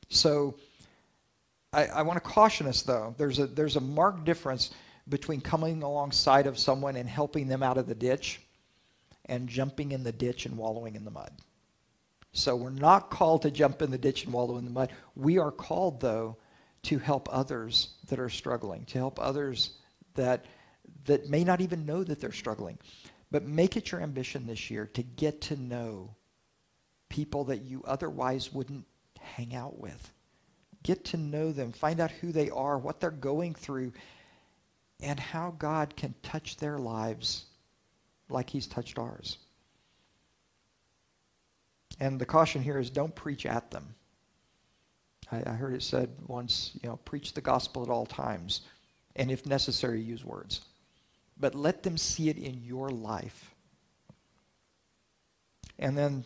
So 0.09 0.57
I, 1.73 1.87
I 1.87 2.03
want 2.03 2.23
to 2.23 2.29
caution 2.29 2.67
us 2.67 2.83
though. 2.83 3.15
There's 3.19 3.39
a 3.39 3.47
there's 3.47 3.77
a 3.77 3.81
marked 3.81 4.25
difference 4.25 4.71
between 5.09 5.41
coming 5.41 5.83
alongside 5.83 6.47
of 6.47 6.59
someone 6.59 6.97
and 6.97 7.09
helping 7.09 7.49
them 7.49 7.63
out 7.63 7.79
of 7.79 7.87
the 7.87 7.95
ditch 7.95 8.41
and 9.27 9.49
jumping 9.49 9.93
in 9.93 10.03
the 10.03 10.13
ditch 10.13 10.47
and 10.47 10.57
wallowing 10.57 10.97
in 10.97 11.05
the 11.05 11.11
mud. 11.11 11.31
So 12.33 12.57
we're 12.57 12.71
not 12.71 13.11
called 13.11 13.43
to 13.43 13.51
jump 13.51 13.81
in 13.81 13.91
the 13.91 13.99
ditch 13.99 14.25
and 14.25 14.33
wallow 14.33 14.59
in 14.59 14.65
the 14.65 14.71
mud. 14.71 14.91
We 15.15 15.39
are 15.39 15.53
called, 15.53 16.01
though, 16.01 16.37
to 16.83 16.99
help 16.99 17.29
others 17.31 17.91
that 18.09 18.19
are 18.19 18.29
struggling, 18.29 18.85
to 18.87 18.99
help 18.99 19.21
others 19.21 19.71
that, 20.15 20.45
that 21.05 21.31
may 21.31 21.45
not 21.45 21.61
even 21.61 21.87
know 21.87 22.03
that 22.03 22.21
they're 22.21 22.33
struggling. 22.33 22.79
But 23.35 23.43
make 23.43 23.77
it 23.77 23.91
your 23.91 24.01
ambition 24.01 24.47
this 24.47 24.71
year 24.71 24.89
to 24.95 25.03
get 25.03 25.41
to 25.41 25.57
know 25.57 26.15
people 27.09 27.43
that 27.47 27.63
you 27.63 27.83
otherwise 27.85 28.53
wouldn't 28.53 28.87
hang 29.19 29.57
out 29.57 29.81
with. 29.81 30.13
Get 30.85 31.05
to 31.07 31.17
know 31.17 31.51
them, 31.51 31.73
find 31.73 31.99
out 31.99 32.13
who 32.13 32.31
they 32.31 32.49
are, 32.51 32.79
what 32.79 33.01
they're 33.01 33.11
going 33.11 33.57
through, 33.57 33.93
and 35.03 35.19
how 35.19 35.53
God 35.59 35.97
can 35.97 36.15
touch 36.23 36.59
their 36.59 36.79
lives 36.79 37.47
like 38.29 38.49
he's 38.49 38.69
touched 38.69 39.01
ours. 39.01 39.39
And 41.99 42.21
the 42.21 42.27
caution 42.27 42.63
here 42.63 42.79
is 42.79 42.89
don't 42.89 43.17
preach 43.17 43.47
at 43.47 43.69
them. 43.73 43.97
I, 45.33 45.43
I, 45.45 45.55
heard 45.55 45.75
it 45.75 45.83
said 45.83 46.09
once, 46.29 46.79
you 46.81 46.89
know, 46.89 47.01
preach 47.05 47.33
the 47.33 47.41
gospel 47.41 47.83
at 47.83 47.91
all 47.91 48.07
times, 48.07 48.61
and 49.17 49.29
if 49.29 49.45
necessary, 49.45 50.01
use 50.01 50.25
words. 50.25 50.61
But 51.39 51.55
let 51.55 51.83
them 51.83 51.99
see 51.99 52.29
it 52.29 52.39
in 52.39 52.63
your 52.63 52.91
life. 52.91 53.55
And 55.79 55.99
then 55.99 56.25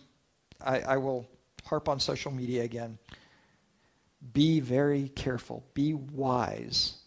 I, 0.60 0.80
I 0.80 0.96
will 0.98 1.28
harp 1.64 1.88
on 1.88 2.00
social 2.00 2.30
media 2.30 2.62
again. 2.62 2.98
Be 4.32 4.60
very 4.60 5.08
careful. 5.10 5.64
Be 5.74 5.94
wise 5.94 6.98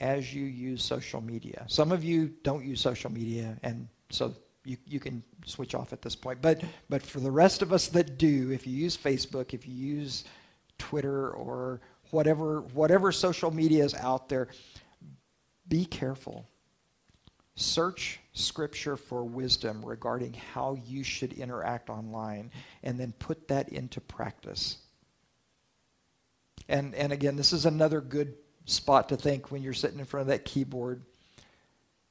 as 0.00 0.34
you 0.34 0.44
use 0.44 0.82
social 0.82 1.20
media. 1.20 1.64
Some 1.68 1.92
of 1.92 2.02
you 2.04 2.32
don't 2.42 2.64
use 2.64 2.80
social 2.80 3.12
media, 3.12 3.56
and 3.62 3.88
so 4.10 4.34
you, 4.64 4.76
you 4.86 5.00
can 5.00 5.22
switch 5.46 5.74
off 5.74 5.92
at 5.92 6.02
this 6.02 6.16
point. 6.16 6.40
But, 6.40 6.62
but 6.88 7.02
for 7.02 7.20
the 7.20 7.30
rest 7.30 7.62
of 7.62 7.72
us 7.72 7.88
that 7.88 8.18
do, 8.18 8.50
if 8.50 8.66
you 8.66 8.74
use 8.74 8.96
Facebook, 8.96 9.54
if 9.54 9.66
you 9.66 9.74
use 9.74 10.24
Twitter 10.78 11.30
or 11.30 11.80
whatever, 12.10 12.60
whatever 12.72 13.12
social 13.12 13.50
media 13.50 13.84
is 13.84 13.94
out 13.94 14.28
there, 14.28 14.48
be 15.68 15.84
careful. 15.84 16.48
Search 17.56 18.20
Scripture 18.32 18.96
for 18.96 19.24
wisdom 19.24 19.84
regarding 19.84 20.34
how 20.34 20.76
you 20.86 21.04
should 21.04 21.32
interact 21.34 21.88
online 21.88 22.50
and 22.82 22.98
then 22.98 23.12
put 23.18 23.48
that 23.48 23.68
into 23.68 24.00
practice. 24.00 24.78
And, 26.68 26.94
and 26.94 27.12
again, 27.12 27.36
this 27.36 27.52
is 27.52 27.66
another 27.66 28.00
good 28.00 28.34
spot 28.64 29.08
to 29.10 29.16
think 29.16 29.50
when 29.50 29.62
you're 29.62 29.72
sitting 29.72 29.98
in 29.98 30.04
front 30.04 30.22
of 30.22 30.26
that 30.28 30.44
keyboard. 30.44 31.02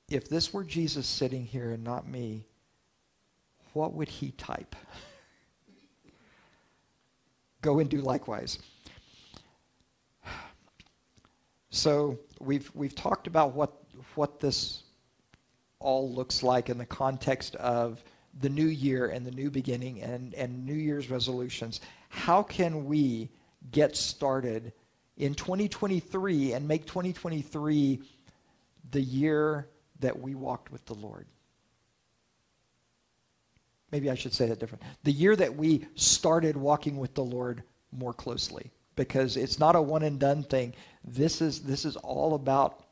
If 0.10 0.30
this 0.30 0.54
were 0.54 0.64
Jesus 0.64 1.08
sitting 1.08 1.46
here 1.46 1.72
and 1.72 1.84
not 1.84 2.08
me, 2.08 2.46
what 3.74 3.94
would 3.94 4.08
he 4.08 4.32
type? 4.32 4.76
Go 7.62 7.80
and 7.80 7.90
do 7.90 8.02
likewise. 8.02 8.60
So 11.76 12.20
we've 12.40 12.70
we've 12.76 12.94
talked 12.94 13.26
about 13.26 13.56
what 13.56 13.74
what 14.14 14.40
this 14.40 14.83
all 15.84 16.12
looks 16.12 16.42
like 16.42 16.70
in 16.70 16.78
the 16.78 16.86
context 16.86 17.56
of 17.58 18.04
the 18.40 18.50
new 18.50 18.66
year 18.66 19.08
and 19.08 19.26
the 19.26 19.32
new 19.32 19.52
beginning 19.52 20.02
and, 20.02 20.34
and 20.34 20.66
New 20.66 20.74
Year's 20.74 21.12
resolutions. 21.12 21.82
How 22.10 22.42
can 22.42 22.86
we 22.86 23.30
get 23.72 23.96
started 23.96 24.74
in 25.18 25.36
2023 25.36 26.54
and 26.54 26.68
make 26.68 26.86
2023 26.86 28.02
the 28.92 29.02
year 29.02 29.68
that 30.00 30.20
we 30.20 30.36
walked 30.36 30.72
with 30.72 30.86
the 30.86 30.94
Lord. 30.94 31.26
Maybe 33.92 34.10
I 34.10 34.16
should 34.16 34.34
say 34.34 34.48
that 34.48 34.60
different. 34.60 34.84
The 35.04 35.12
year 35.12 35.36
that 35.36 35.56
we 35.56 35.86
started 35.96 36.58
walking 36.58 36.98
with 36.98 37.14
the 37.14 37.24
Lord 37.24 37.64
more 37.92 38.14
closely 38.14 38.72
because 38.96 39.38
it's 39.38 39.60
not 39.60 39.76
a 39.76 39.82
one 39.82 40.04
and 40.04 40.20
done 40.20 40.44
thing. 40.44 40.74
This 41.04 41.42
is 41.42 41.62
this 41.62 41.86
is 41.86 41.96
all 41.98 42.34
about 42.34 42.83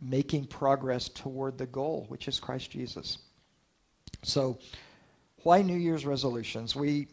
making 0.00 0.46
progress 0.46 1.08
toward 1.08 1.58
the 1.58 1.66
goal, 1.66 2.06
which 2.08 2.28
is 2.28 2.40
Christ 2.40 2.70
Jesus. 2.70 3.18
So, 4.22 4.58
why 5.42 5.62
New 5.62 5.76
Year's 5.76 6.04
resolutions? 6.04 6.74
We 6.74 7.08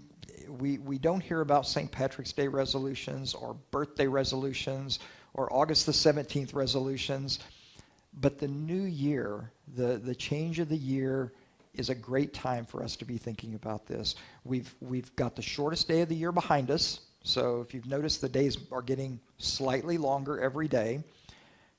we, 0.50 0.78
we 0.78 0.98
don't 0.98 1.22
hear 1.22 1.42
about 1.42 1.68
St. 1.68 1.92
Patrick's 1.92 2.32
Day 2.32 2.48
resolutions 2.48 3.34
or 3.34 3.56
birthday 3.72 4.08
resolutions 4.08 5.00
or 5.34 5.52
August 5.52 5.86
the 5.86 5.92
17th 5.92 6.54
resolutions. 6.54 7.40
But 8.14 8.40
the 8.40 8.48
new 8.48 8.84
year, 8.84 9.52
the, 9.76 9.98
the 9.98 10.16
change 10.16 10.60
of 10.60 10.70
the 10.70 10.78
year, 10.78 11.34
is 11.74 11.90
a 11.90 11.96
great 11.96 12.34
time 12.34 12.66
for 12.66 12.82
us 12.84 12.96
to 12.98 13.06
be 13.06 13.18
thinking 13.18 13.54
about 13.54 13.86
this. 13.86 14.16
We've, 14.46 14.74
we've 14.80 15.14
got 15.18 15.36
the 15.36 15.42
shortest 15.42 15.88
day 15.88 16.02
of 16.02 16.10
the 16.10 16.16
year 16.16 16.32
behind 16.32 16.72
us, 16.72 17.02
So 17.26 17.60
if 17.62 17.74
you've 17.74 17.88
noticed, 17.88 18.22
the 18.22 18.30
days 18.30 18.58
are 18.72 18.84
getting 18.84 19.20
slightly 19.40 19.98
longer 19.98 20.40
every 20.40 20.68
day. 20.68 21.04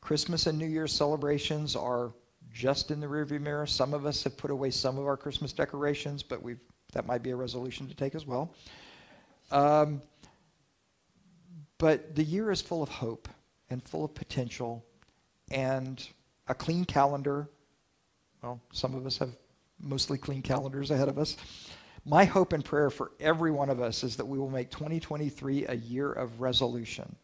Christmas 0.07 0.47
and 0.47 0.57
New 0.57 0.69
Year's 0.69 0.92
celebrations 0.92 1.75
are 1.75 2.12
just 2.53 2.92
in 2.92 3.01
the 3.01 3.09
rearview 3.09 3.40
mirror. 3.40 3.66
Some 3.66 3.92
of 3.92 4.07
us 4.07 4.23
have 4.23 4.37
put 4.37 4.53
away 4.53 4.71
some 4.71 4.99
of 4.99 5.05
our 5.05 5.16
Christmas 5.16 5.53
decorations, 5.53 6.23
but 6.23 6.40
we've 6.40 6.61
that 6.92 7.09
might 7.09 7.25
be 7.25 7.31
a 7.31 7.37
resolution 7.37 7.88
to 7.88 7.95
take 7.97 8.14
as 8.14 8.25
well. 8.25 8.55
Um, 9.51 10.01
but 11.79 12.14
the 12.14 12.23
year 12.23 12.53
is 12.53 12.62
full 12.62 12.85
of 12.85 12.88
hope 12.88 13.29
and 13.69 13.83
full 13.83 14.05
of 14.05 14.14
potential 14.14 14.85
and 15.51 16.09
a 16.47 16.55
clean 16.55 16.85
calendar. 16.85 17.49
Well, 18.45 18.61
some 18.73 18.95
of 18.95 19.07
us 19.07 19.19
have 19.19 19.31
mostly 19.81 20.19
clean 20.19 20.40
calendars 20.40 20.92
ahead 20.92 21.09
of 21.09 21.19
us. 21.19 21.37
My 22.05 22.27
hope 22.27 22.53
and 22.53 22.64
prayer 22.64 22.90
for 22.90 23.11
every 23.19 23.51
one 23.51 23.71
of 23.71 23.83
us 23.83 24.05
is 24.05 24.14
that 24.19 24.27
we 24.27 24.38
will 24.38 24.51
make 24.51 24.71
2023 24.71 25.66
a 25.66 25.75
year 25.75 26.12
of 26.12 26.40
resolution, 26.40 27.16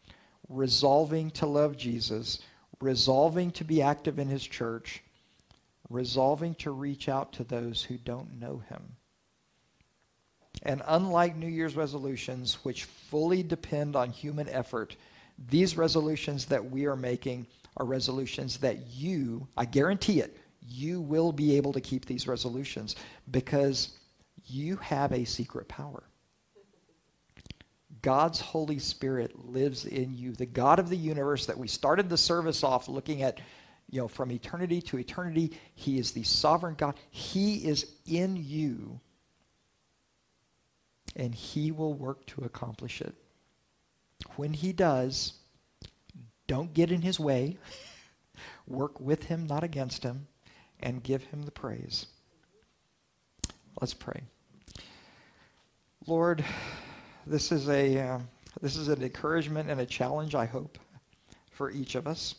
resolving 0.49 1.31
to 1.31 1.45
love 1.45 1.77
Jesus, 1.77 2.39
resolving 2.83 3.49
to 3.51 3.63
be 3.63 3.81
active 3.81 4.19
in 4.19 4.27
his 4.27 4.43
church, 4.43 5.01
resolving 5.89 6.53
to 6.55 6.71
reach 6.71 7.07
out 7.07 7.31
to 7.33 7.43
those 7.43 7.81
who 7.83 7.97
don't 7.97 8.39
know 8.39 8.61
him. 8.69 8.97
And 10.63 10.81
unlike 10.85 11.35
New 11.35 11.47
Year's 11.47 11.75
resolutions, 11.75 12.55
which 12.63 12.83
fully 12.83 13.41
depend 13.41 13.95
on 13.95 14.11
human 14.11 14.49
effort, 14.49 14.95
these 15.49 15.77
resolutions 15.77 16.45
that 16.47 16.69
we 16.71 16.85
are 16.85 16.95
making 16.95 17.47
are 17.77 17.85
resolutions 17.85 18.57
that 18.57 18.87
you, 18.87 19.47
I 19.57 19.65
guarantee 19.65 20.19
it, 20.19 20.37
you 20.67 21.01
will 21.01 21.31
be 21.31 21.55
able 21.57 21.73
to 21.73 21.81
keep 21.81 22.05
these 22.05 22.27
resolutions 22.27 22.95
because 23.31 23.97
you 24.45 24.75
have 24.77 25.11
a 25.11 25.25
secret 25.25 25.67
power. 25.67 26.03
God's 28.03 28.41
Holy 28.41 28.79
Spirit 28.79 29.49
lives 29.49 29.85
in 29.85 30.13
you. 30.13 30.33
The 30.33 30.45
God 30.45 30.77
of 30.77 30.89
the 30.89 30.97
universe 30.97 31.47
that 31.47 31.57
we 31.57 31.69
started 31.69 32.09
the 32.09 32.17
service 32.17 32.63
off 32.63 32.89
looking 32.89 33.23
at, 33.23 33.39
you 33.89 34.01
know, 34.01 34.09
from 34.09 34.31
eternity 34.31 34.81
to 34.83 34.99
eternity, 34.99 35.53
He 35.73 35.97
is 35.97 36.11
the 36.11 36.23
sovereign 36.23 36.75
God. 36.75 36.95
He 37.09 37.65
is 37.65 37.87
in 38.05 38.35
you, 38.35 38.99
and 41.15 41.33
He 41.33 41.71
will 41.71 41.93
work 41.93 42.25
to 42.27 42.43
accomplish 42.43 43.01
it. 43.01 43.15
When 44.35 44.53
He 44.53 44.73
does, 44.73 45.33
don't 46.45 46.73
get 46.73 46.91
in 46.91 47.01
His 47.01 47.19
way. 47.19 47.57
Work 48.67 48.99
with 48.99 49.25
Him, 49.25 49.45
not 49.47 49.63
against 49.63 50.03
Him, 50.03 50.27
and 50.79 51.03
give 51.03 51.23
Him 51.23 51.43
the 51.43 51.51
praise. 51.51 52.07
Let's 53.79 53.93
pray. 53.93 54.23
Lord, 56.05 56.43
this 57.25 57.51
is 57.51 57.69
a 57.69 57.99
uh, 57.99 58.19
this 58.61 58.75
is 58.75 58.87
an 58.87 59.01
encouragement 59.01 59.69
and 59.69 59.81
a 59.81 59.85
challenge, 59.85 60.35
I 60.35 60.45
hope, 60.45 60.77
for 61.51 61.71
each 61.71 61.95
of 61.95 62.07
us. 62.07 62.35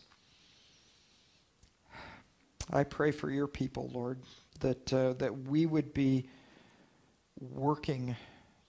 I 2.72 2.84
pray 2.84 3.10
for 3.10 3.30
your 3.30 3.46
people, 3.46 3.90
Lord, 3.92 4.20
that 4.60 4.92
uh, 4.92 5.14
that 5.14 5.48
we 5.48 5.66
would 5.66 5.92
be 5.94 6.28
working 7.40 8.14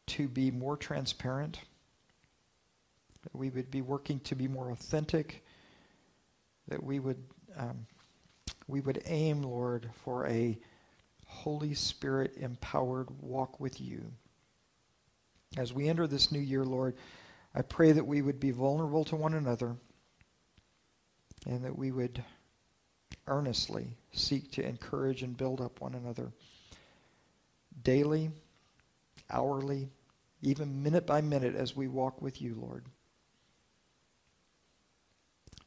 to 0.07 0.27
be 0.27 0.51
more 0.51 0.77
transparent. 0.77 1.59
That 3.23 3.35
we 3.35 3.49
would 3.49 3.71
be 3.71 3.81
working 3.81 4.19
to 4.21 4.35
be 4.35 4.47
more 4.47 4.71
authentic. 4.71 5.43
That 6.67 6.83
we 6.83 6.99
would 6.99 7.23
um, 7.57 7.85
we 8.67 8.81
would 8.81 9.01
aim, 9.05 9.43
Lord, 9.43 9.89
for 10.03 10.27
a 10.27 10.57
Holy 11.27 11.73
Spirit 11.73 12.35
empowered 12.37 13.09
walk 13.21 13.59
with 13.59 13.81
you. 13.81 14.11
As 15.57 15.73
we 15.73 15.87
enter 15.87 16.07
this 16.07 16.31
new 16.31 16.39
year, 16.39 16.65
Lord, 16.65 16.95
I 17.53 17.61
pray 17.61 17.93
that 17.93 18.05
we 18.05 18.21
would 18.21 18.39
be 18.39 18.51
vulnerable 18.51 19.05
to 19.05 19.15
one 19.15 19.33
another 19.33 19.75
and 21.45 21.63
that 21.63 21.77
we 21.77 21.91
would 21.91 22.23
earnestly 23.27 23.95
seek 24.11 24.51
to 24.51 24.67
encourage 24.67 25.23
and 25.23 25.37
build 25.37 25.61
up 25.61 25.79
one 25.79 25.95
another 25.95 26.31
daily, 27.83 28.31
hourly, 29.29 29.89
even 30.41 30.83
minute 30.83 31.05
by 31.05 31.21
minute 31.21 31.55
as 31.55 31.75
we 31.75 31.87
walk 31.87 32.21
with 32.21 32.41
you, 32.41 32.55
Lord. 32.55 32.85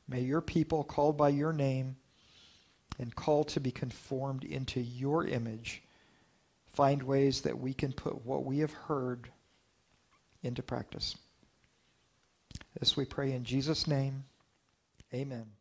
May 0.07 0.21
your 0.21 0.41
people 0.41 0.85
called 0.85 1.17
by 1.17 1.31
your 1.31 1.53
name 1.53 1.97
and 2.99 3.15
called 3.15 3.49
to 3.49 3.61
be 3.61 3.71
conformed 3.71 4.45
into 4.45 4.81
your 4.81 5.27
image 5.27 5.83
find 6.73 7.03
ways 7.03 7.41
that 7.43 7.59
we 7.59 7.73
can 7.75 7.93
put 7.93 8.25
what 8.25 8.45
we 8.45 8.59
have 8.59 8.73
heard 8.73 9.31
into 10.43 10.63
practice. 10.63 11.17
This 12.79 12.97
we 12.97 13.05
pray 13.05 13.33
in 13.33 13.45
Jesus' 13.45 13.87
name. 13.87 14.25
Amen. 15.13 15.58